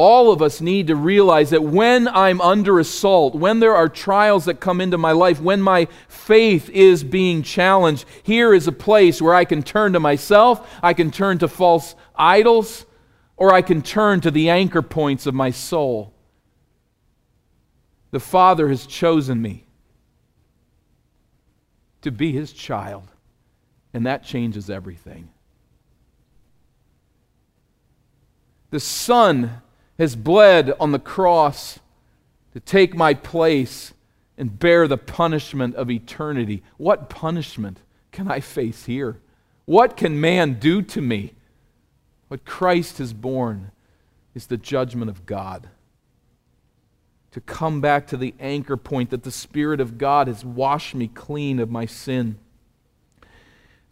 all 0.00 0.32
of 0.32 0.40
us 0.40 0.62
need 0.62 0.86
to 0.86 0.96
realize 0.96 1.50
that 1.50 1.62
when 1.62 2.08
I'm 2.08 2.40
under 2.40 2.78
assault, 2.78 3.34
when 3.34 3.60
there 3.60 3.74
are 3.74 3.86
trials 3.86 4.46
that 4.46 4.58
come 4.58 4.80
into 4.80 4.96
my 4.96 5.12
life, 5.12 5.42
when 5.42 5.60
my 5.60 5.88
faith 6.08 6.70
is 6.70 7.04
being 7.04 7.42
challenged, 7.42 8.06
here 8.22 8.54
is 8.54 8.66
a 8.66 8.72
place 8.72 9.20
where 9.20 9.34
I 9.34 9.44
can 9.44 9.62
turn 9.62 9.92
to 9.92 10.00
myself, 10.00 10.66
I 10.82 10.94
can 10.94 11.10
turn 11.10 11.36
to 11.38 11.48
false 11.48 11.94
idols, 12.16 12.86
or 13.40 13.54
I 13.54 13.62
can 13.62 13.80
turn 13.80 14.20
to 14.20 14.30
the 14.30 14.50
anchor 14.50 14.82
points 14.82 15.26
of 15.26 15.34
my 15.34 15.50
soul. 15.50 16.12
The 18.10 18.20
Father 18.20 18.68
has 18.68 18.86
chosen 18.86 19.40
me 19.40 19.64
to 22.02 22.10
be 22.10 22.32
His 22.32 22.52
child, 22.52 23.08
and 23.94 24.04
that 24.04 24.24
changes 24.24 24.68
everything. 24.68 25.30
The 28.68 28.80
Son 28.80 29.62
has 29.98 30.14
bled 30.16 30.74
on 30.78 30.92
the 30.92 30.98
cross 30.98 31.78
to 32.52 32.60
take 32.60 32.94
my 32.94 33.14
place 33.14 33.94
and 34.36 34.58
bear 34.58 34.86
the 34.86 34.98
punishment 34.98 35.74
of 35.76 35.90
eternity. 35.90 36.62
What 36.76 37.08
punishment 37.08 37.78
can 38.12 38.30
I 38.30 38.40
face 38.40 38.84
here? 38.84 39.18
What 39.64 39.96
can 39.96 40.20
man 40.20 40.54
do 40.54 40.82
to 40.82 41.00
me? 41.00 41.32
What 42.30 42.44
Christ 42.44 42.98
has 42.98 43.12
borne 43.12 43.72
is 44.36 44.46
the 44.46 44.56
judgment 44.56 45.10
of 45.10 45.26
God. 45.26 45.68
To 47.32 47.40
come 47.40 47.80
back 47.80 48.06
to 48.06 48.16
the 48.16 48.36
anchor 48.38 48.76
point 48.76 49.10
that 49.10 49.24
the 49.24 49.32
Spirit 49.32 49.80
of 49.80 49.98
God 49.98 50.28
has 50.28 50.44
washed 50.44 50.94
me 50.94 51.08
clean 51.08 51.58
of 51.58 51.72
my 51.72 51.86
sin. 51.86 52.38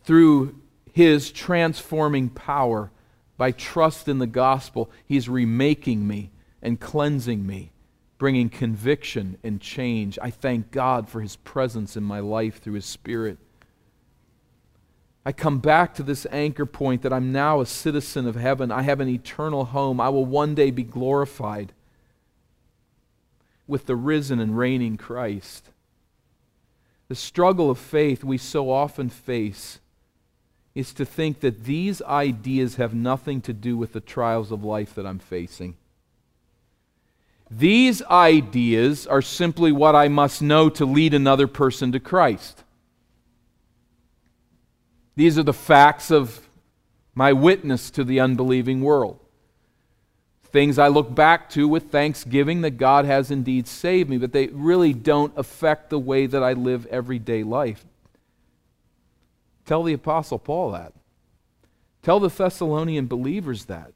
Through 0.05 0.55
His 0.93 1.33
transforming 1.33 2.29
power, 2.29 2.93
by 3.37 3.51
trust 3.51 4.07
in 4.07 4.21
the 4.21 4.27
gospel, 4.29 4.89
He's 5.05 5.29
remaking 5.29 6.07
me 6.07 6.31
and 6.62 6.79
cleansing 6.79 7.45
me, 7.45 7.73
bringing 8.19 8.51
conviction 8.51 9.37
and 9.43 9.61
change. 9.61 10.17
I 10.23 10.31
thank 10.31 10.71
God 10.71 11.09
for 11.09 11.21
His 11.21 11.35
presence 11.35 11.97
in 11.97 12.05
my 12.05 12.21
life 12.21 12.62
through 12.62 12.75
His 12.75 12.87
Spirit. 12.87 13.39
I 15.25 15.33
come 15.33 15.59
back 15.59 15.95
to 15.95 16.03
this 16.03 16.27
anchor 16.31 16.66
point 16.66 17.03
that 17.03 17.12
I'm 17.12 17.33
now 17.33 17.61
a 17.61 17.66
citizen 17.66 18.27
of 18.27 18.37
heaven. 18.37 18.71
I 18.71 18.83
have 18.83 19.01
an 19.01 19.09
eternal 19.09 19.66
home. 19.66 20.01
I 20.01 20.09
will 20.09 20.25
one 20.25 20.55
day 20.55 20.71
be 20.71 20.85
glorified 20.85 21.73
with 23.66 23.87
the 23.87 23.97
risen 23.97 24.41
and 24.41 24.57
reigning 24.57 24.97
Christ. 24.97 25.69
The 27.09 27.14
struggle 27.14 27.71
of 27.71 27.79
faith 27.79 28.25
we 28.25 28.39
so 28.39 28.71
often 28.71 29.09
face 29.11 29.81
is 30.75 30.93
to 30.95 31.05
think 31.05 31.41
that 31.41 31.64
these 31.64 32.01
ideas 32.03 32.77
have 32.77 32.95
nothing 32.95 33.41
to 33.43 33.53
do 33.53 33.77
with 33.77 33.93
the 33.93 34.01
trials 34.01 34.53
of 34.53 34.64
life 34.64 34.95
that 34.95 35.07
I'm 35.07 35.19
facing. 35.19 35.77
These 37.51 38.03
ideas 38.05 39.07
are 39.07 39.23
simply 39.23 39.73
what 39.73 39.95
I 39.95 40.09
must 40.09 40.43
know 40.43 40.69
to 40.71 40.85
lead 40.85 41.14
another 41.14 41.47
person 41.47 41.93
to 41.93 42.01
Christ. 42.01 42.62
These 45.19 45.37
are 45.37 45.43
the 45.43 45.53
facts 45.53 46.12
of 46.12 46.49
my 47.12 47.33
witness 47.33 47.91
to 47.91 48.05
the 48.05 48.21
unbelieving 48.21 48.83
world. 48.83 49.19
Things 50.45 50.79
I 50.79 50.87
look 50.87 51.12
back 51.12 51.51
to 51.51 51.66
with 51.66 51.91
thanksgiving 51.91 52.61
that 52.61 52.79
God 52.79 53.05
has 53.05 53.33
indeed 53.33 53.66
saved 53.66 54.09
me, 54.09 54.16
but 54.16 54.33
they 54.33 54.47
really 54.47 54.93
don't 54.93 55.37
affect 55.37 55.91
the 55.91 55.99
way 55.99 56.27
that 56.27 56.45
I 56.45 56.53
live 56.53 56.87
everyday 56.87 57.43
life. 57.43 57.85
Tell 59.66 59.83
the 59.83 59.93
Apostle 59.93 60.39
Paul 60.39 60.71
that. 60.71 60.93
Tell 62.05 62.21
the 62.21 62.29
Thessalonian 62.29 63.09
believers 63.09 63.64
that. 63.64 63.95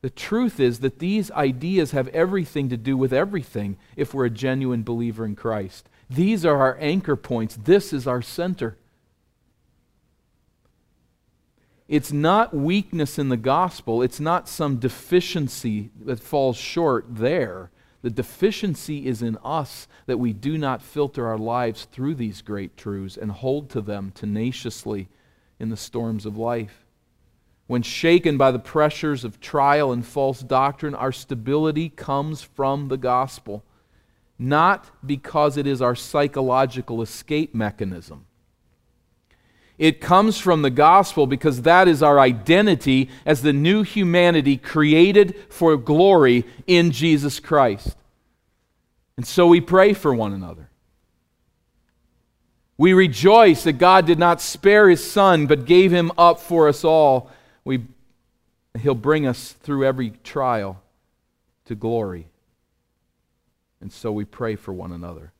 The 0.00 0.10
truth 0.10 0.58
is 0.58 0.80
that 0.80 0.98
these 0.98 1.30
ideas 1.30 1.92
have 1.92 2.08
everything 2.08 2.68
to 2.70 2.76
do 2.76 2.96
with 2.96 3.12
everything 3.12 3.76
if 3.94 4.12
we're 4.12 4.24
a 4.24 4.30
genuine 4.30 4.82
believer 4.82 5.24
in 5.24 5.36
Christ. 5.36 5.88
These 6.10 6.44
are 6.44 6.56
our 6.56 6.76
anchor 6.80 7.14
points. 7.14 7.54
This 7.54 7.92
is 7.92 8.08
our 8.08 8.20
center. 8.20 8.76
It's 11.92 12.10
not 12.10 12.54
weakness 12.54 13.18
in 13.18 13.28
the 13.28 13.36
gospel, 13.36 14.00
it's 14.00 14.18
not 14.18 14.48
some 14.48 14.78
deficiency 14.78 15.90
that 16.06 16.20
falls 16.20 16.56
short 16.56 17.04
there. 17.06 17.70
The 18.00 18.08
deficiency 18.08 19.06
is 19.06 19.20
in 19.20 19.36
us 19.44 19.88
that 20.06 20.16
we 20.18 20.32
do 20.32 20.56
not 20.56 20.80
filter 20.80 21.26
our 21.26 21.36
lives 21.36 21.84
through 21.84 22.14
these 22.14 22.40
great 22.40 22.78
truths 22.78 23.18
and 23.18 23.30
hold 23.30 23.68
to 23.70 23.82
them 23.82 24.10
tenaciously 24.14 25.10
in 25.60 25.68
the 25.68 25.76
storms 25.76 26.24
of 26.24 26.38
life. 26.38 26.86
When 27.66 27.82
shaken 27.82 28.38
by 28.38 28.52
the 28.52 28.58
pressures 28.58 29.22
of 29.22 29.38
trial 29.38 29.92
and 29.92 30.04
false 30.04 30.40
doctrine, 30.40 30.94
our 30.94 31.12
stability 31.12 31.90
comes 31.90 32.40
from 32.40 32.88
the 32.88 32.96
gospel, 32.96 33.64
not 34.38 34.88
because 35.06 35.58
it 35.58 35.66
is 35.66 35.82
our 35.82 35.94
psychological 35.94 37.02
escape 37.02 37.54
mechanism. 37.54 38.24
It 39.78 40.00
comes 40.00 40.38
from 40.38 40.62
the 40.62 40.70
gospel 40.70 41.26
because 41.26 41.62
that 41.62 41.88
is 41.88 42.02
our 42.02 42.20
identity 42.20 43.08
as 43.24 43.42
the 43.42 43.52
new 43.52 43.82
humanity 43.82 44.56
created 44.56 45.36
for 45.48 45.76
glory 45.76 46.44
in 46.66 46.90
Jesus 46.90 47.40
Christ. 47.40 47.96
And 49.16 49.26
so 49.26 49.46
we 49.46 49.60
pray 49.60 49.92
for 49.92 50.14
one 50.14 50.32
another. 50.32 50.68
We 52.76 52.92
rejoice 52.92 53.64
that 53.64 53.74
God 53.74 54.06
did 54.06 54.18
not 54.18 54.40
spare 54.40 54.88
his 54.88 55.08
son, 55.08 55.46
but 55.46 55.66
gave 55.66 55.92
him 55.92 56.10
up 56.18 56.40
for 56.40 56.68
us 56.68 56.84
all. 56.84 57.30
We, 57.64 57.84
he'll 58.80 58.94
bring 58.94 59.26
us 59.26 59.52
through 59.52 59.84
every 59.84 60.10
trial 60.24 60.82
to 61.66 61.74
glory. 61.74 62.28
And 63.80 63.92
so 63.92 64.10
we 64.12 64.24
pray 64.24 64.56
for 64.56 64.72
one 64.72 64.92
another. 64.92 65.32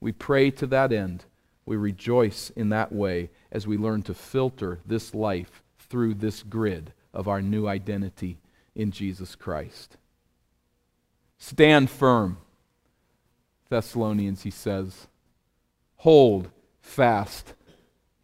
We 0.00 0.12
pray 0.12 0.50
to 0.52 0.66
that 0.68 0.92
end. 0.92 1.24
We 1.70 1.76
rejoice 1.76 2.50
in 2.56 2.70
that 2.70 2.90
way 2.90 3.30
as 3.52 3.64
we 3.64 3.76
learn 3.76 4.02
to 4.02 4.12
filter 4.12 4.80
this 4.84 5.14
life 5.14 5.62
through 5.78 6.14
this 6.14 6.42
grid 6.42 6.92
of 7.14 7.28
our 7.28 7.40
new 7.40 7.68
identity 7.68 8.38
in 8.74 8.90
Jesus 8.90 9.36
Christ. 9.36 9.96
Stand 11.38 11.88
firm, 11.88 12.38
Thessalonians, 13.68 14.42
he 14.42 14.50
says. 14.50 15.06
Hold 15.98 16.50
fast 16.80 17.54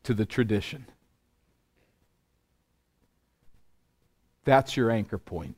to 0.03 0.13
the 0.13 0.27
tradition. 0.27 0.87
That's 4.43 4.77
your 4.77 4.91
anchor 4.91 5.19
point. 5.19 5.57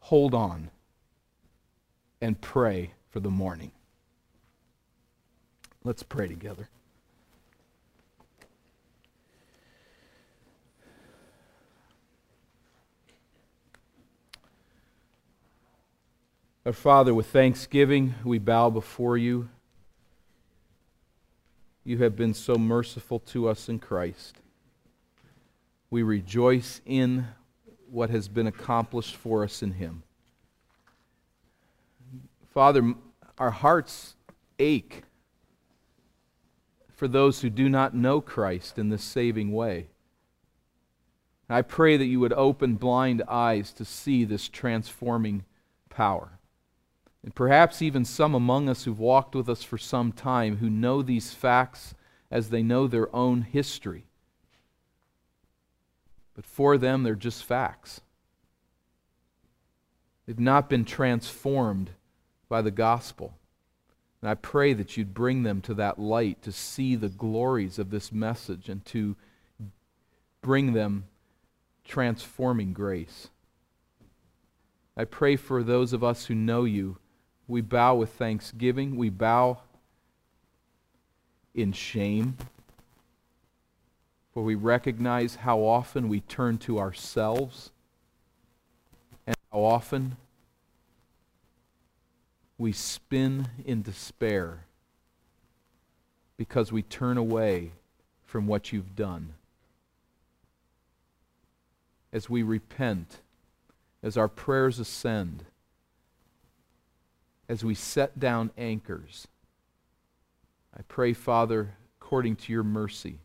Hold 0.00 0.34
on 0.34 0.68
and 2.20 2.38
pray 2.38 2.92
for 3.08 3.20
the 3.20 3.30
morning. 3.30 3.72
Let's 5.88 6.02
pray 6.02 6.28
together. 6.28 6.68
Our 16.66 16.74
Father, 16.74 17.14
with 17.14 17.28
thanksgiving, 17.28 18.16
we 18.22 18.38
bow 18.38 18.68
before 18.68 19.16
you. 19.16 19.48
You 21.84 21.96
have 22.02 22.14
been 22.16 22.34
so 22.34 22.56
merciful 22.56 23.20
to 23.20 23.48
us 23.48 23.70
in 23.70 23.78
Christ. 23.78 24.36
We 25.88 26.02
rejoice 26.02 26.82
in 26.84 27.28
what 27.90 28.10
has 28.10 28.28
been 28.28 28.46
accomplished 28.46 29.16
for 29.16 29.42
us 29.42 29.62
in 29.62 29.72
Him. 29.72 30.02
Father, 32.52 32.92
our 33.38 33.52
hearts 33.52 34.16
ache 34.58 35.04
for 36.98 37.06
those 37.06 37.42
who 37.42 37.48
do 37.48 37.68
not 37.68 37.94
know 37.94 38.20
Christ 38.20 38.76
in 38.76 38.88
this 38.88 39.04
saving 39.04 39.52
way. 39.52 39.86
I 41.48 41.62
pray 41.62 41.96
that 41.96 42.06
you 42.06 42.18
would 42.18 42.32
open 42.32 42.74
blind 42.74 43.22
eyes 43.28 43.72
to 43.74 43.84
see 43.84 44.24
this 44.24 44.48
transforming 44.48 45.44
power. 45.90 46.40
And 47.22 47.32
perhaps 47.36 47.82
even 47.82 48.04
some 48.04 48.34
among 48.34 48.68
us 48.68 48.82
who've 48.82 48.98
walked 48.98 49.36
with 49.36 49.48
us 49.48 49.62
for 49.62 49.78
some 49.78 50.10
time 50.10 50.56
who 50.56 50.68
know 50.68 51.00
these 51.00 51.32
facts 51.32 51.94
as 52.32 52.50
they 52.50 52.64
know 52.64 52.88
their 52.88 53.14
own 53.14 53.42
history. 53.42 54.06
But 56.34 56.46
for 56.46 56.78
them, 56.78 57.04
they're 57.04 57.14
just 57.14 57.44
facts. 57.44 58.00
They've 60.26 60.36
not 60.36 60.68
been 60.68 60.84
transformed 60.84 61.90
by 62.48 62.60
the 62.60 62.72
gospel. 62.72 63.37
And 64.20 64.30
I 64.30 64.34
pray 64.34 64.72
that 64.72 64.96
you'd 64.96 65.14
bring 65.14 65.42
them 65.42 65.60
to 65.62 65.74
that 65.74 65.98
light 65.98 66.42
to 66.42 66.52
see 66.52 66.96
the 66.96 67.08
glories 67.08 67.78
of 67.78 67.90
this 67.90 68.10
message 68.10 68.68
and 68.68 68.84
to 68.86 69.16
bring 70.42 70.72
them 70.72 71.04
transforming 71.84 72.72
grace. 72.72 73.28
I 74.96 75.04
pray 75.04 75.36
for 75.36 75.62
those 75.62 75.92
of 75.92 76.02
us 76.02 76.26
who 76.26 76.34
know 76.34 76.64
you 76.64 76.98
we 77.48 77.62
bow 77.62 77.94
with 77.94 78.10
thanksgiving. 78.10 78.96
We 78.96 79.08
bow 79.08 79.58
in 81.54 81.72
shame. 81.72 82.36
For 84.34 84.42
we 84.42 84.54
recognize 84.54 85.36
how 85.36 85.60
often 85.60 86.08
we 86.08 86.20
turn 86.20 86.58
to 86.58 86.78
ourselves 86.78 87.70
and 89.26 89.34
how 89.50 89.60
often 89.60 90.18
we 92.58 92.72
spin 92.72 93.48
in 93.64 93.82
despair 93.82 94.64
because 96.36 96.72
we 96.72 96.82
turn 96.82 97.16
away 97.16 97.70
from 98.24 98.46
what 98.46 98.72
you've 98.72 98.96
done. 98.96 99.34
As 102.12 102.28
we 102.28 102.42
repent, 102.42 103.20
as 104.02 104.16
our 104.16 104.28
prayers 104.28 104.78
ascend, 104.78 105.44
as 107.48 107.64
we 107.64 107.74
set 107.74 108.18
down 108.18 108.50
anchors. 108.58 109.26
I 110.76 110.82
pray, 110.82 111.12
Father, 111.12 111.74
according 112.00 112.36
to 112.36 112.52
your 112.52 112.62
mercy, 112.62 113.18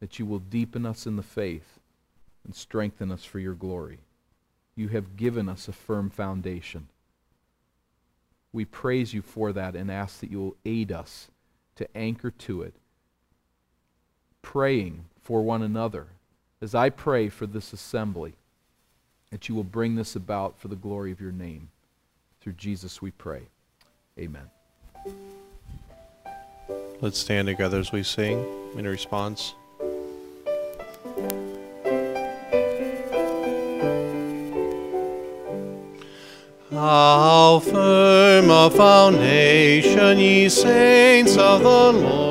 that 0.00 0.18
you 0.18 0.26
will 0.26 0.38
deepen 0.38 0.86
us 0.86 1.06
in 1.06 1.16
the 1.16 1.22
faith 1.22 1.78
and 2.44 2.54
strengthen 2.54 3.10
us 3.10 3.24
for 3.24 3.38
your 3.38 3.54
glory. 3.54 3.98
You 4.74 4.88
have 4.88 5.16
given 5.16 5.48
us 5.48 5.68
a 5.68 5.72
firm 5.72 6.10
foundation. 6.10 6.88
We 8.56 8.64
praise 8.64 9.12
you 9.12 9.20
for 9.20 9.52
that 9.52 9.76
and 9.76 9.90
ask 9.90 10.20
that 10.20 10.30
you 10.30 10.38
will 10.38 10.56
aid 10.64 10.90
us 10.90 11.28
to 11.74 11.86
anchor 11.94 12.30
to 12.30 12.62
it, 12.62 12.72
praying 14.40 15.04
for 15.20 15.42
one 15.42 15.62
another. 15.62 16.06
As 16.62 16.74
I 16.74 16.88
pray 16.88 17.28
for 17.28 17.46
this 17.46 17.74
assembly, 17.74 18.32
that 19.30 19.50
you 19.50 19.54
will 19.54 19.62
bring 19.62 19.94
this 19.94 20.16
about 20.16 20.58
for 20.58 20.68
the 20.68 20.74
glory 20.74 21.12
of 21.12 21.20
your 21.20 21.32
name. 21.32 21.68
Through 22.40 22.54
Jesus 22.54 23.02
we 23.02 23.10
pray. 23.10 23.42
Amen. 24.18 24.48
Let's 27.02 27.18
stand 27.18 27.48
together 27.48 27.78
as 27.78 27.92
we 27.92 28.02
sing 28.02 28.42
in 28.74 28.86
response. 28.86 29.52
How 36.76 37.60
firm 37.60 38.50
a 38.50 38.68
foundation, 38.68 40.18
ye 40.18 40.50
saints 40.50 41.38
of 41.38 41.62
the 41.62 41.92
Lord, 41.92 42.25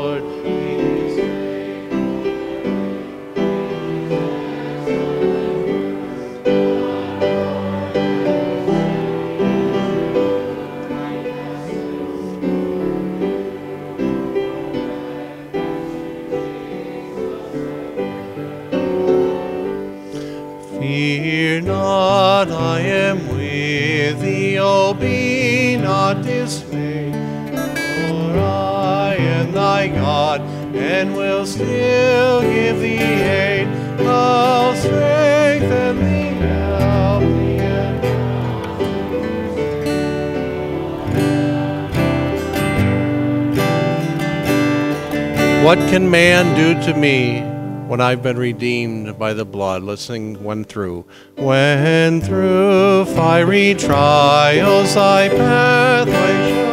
God, 29.95 30.41
and 30.75 31.15
will 31.15 31.45
still 31.45 32.41
give 32.41 32.79
thee 32.79 32.97
aid. 32.97 33.67
I'll 33.99 34.75
strengthen 34.75 35.97
thee, 35.99 36.35
help 36.45 37.23
thee, 37.23 37.59
and 37.59 38.03
What 45.65 45.79
can 45.89 46.11
man 46.11 46.55
do 46.55 46.79
to 46.91 46.99
me 46.99 47.41
when 47.87 48.01
I've 48.01 48.21
been 48.21 48.37
redeemed 48.37 49.17
by 49.17 49.33
the 49.33 49.45
blood? 49.45 49.81
Let's 49.83 50.03
sing 50.03 50.43
one 50.43 50.65
through. 50.65 51.05
When 51.37 52.21
through 52.21 53.05
fiery 53.05 53.73
trials 53.73 54.93
thy 54.93 55.29
pathway 55.29 56.64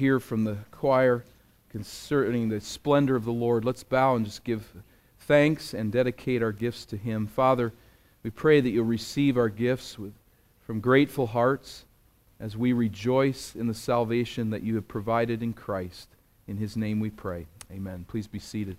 hear 0.00 0.18
from 0.18 0.44
the 0.44 0.56
choir 0.70 1.22
concerning 1.68 2.48
the 2.48 2.58
splendor 2.58 3.16
of 3.16 3.26
the 3.26 3.32
Lord, 3.32 3.66
let's 3.66 3.84
bow 3.84 4.16
and 4.16 4.24
just 4.24 4.44
give 4.44 4.72
thanks 5.18 5.74
and 5.74 5.92
dedicate 5.92 6.42
our 6.42 6.52
gifts 6.52 6.86
to 6.86 6.96
Him. 6.96 7.26
Father, 7.26 7.74
we 8.22 8.30
pray 8.30 8.62
that 8.62 8.70
you'll 8.70 8.86
receive 8.86 9.36
our 9.36 9.50
gifts 9.50 9.98
with, 9.98 10.14
from 10.62 10.80
grateful 10.80 11.26
hearts 11.26 11.84
as 12.40 12.56
we 12.56 12.72
rejoice 12.72 13.54
in 13.54 13.66
the 13.66 13.74
salvation 13.74 14.48
that 14.48 14.62
you 14.62 14.74
have 14.76 14.88
provided 14.88 15.42
in 15.42 15.52
Christ. 15.52 16.08
In 16.48 16.56
His 16.56 16.78
name 16.78 16.98
we 16.98 17.10
pray. 17.10 17.46
Amen. 17.70 18.06
Please 18.08 18.26
be 18.26 18.38
seated. 18.38 18.78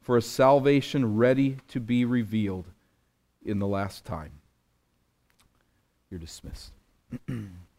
for 0.00 0.16
a 0.16 0.22
salvation 0.22 1.16
ready 1.16 1.58
to 1.68 1.80
be 1.80 2.04
revealed 2.04 2.66
in 3.44 3.58
the 3.58 3.66
last 3.66 4.04
time. 4.04 4.32
You're 6.10 6.20
dismissed. 6.20 6.72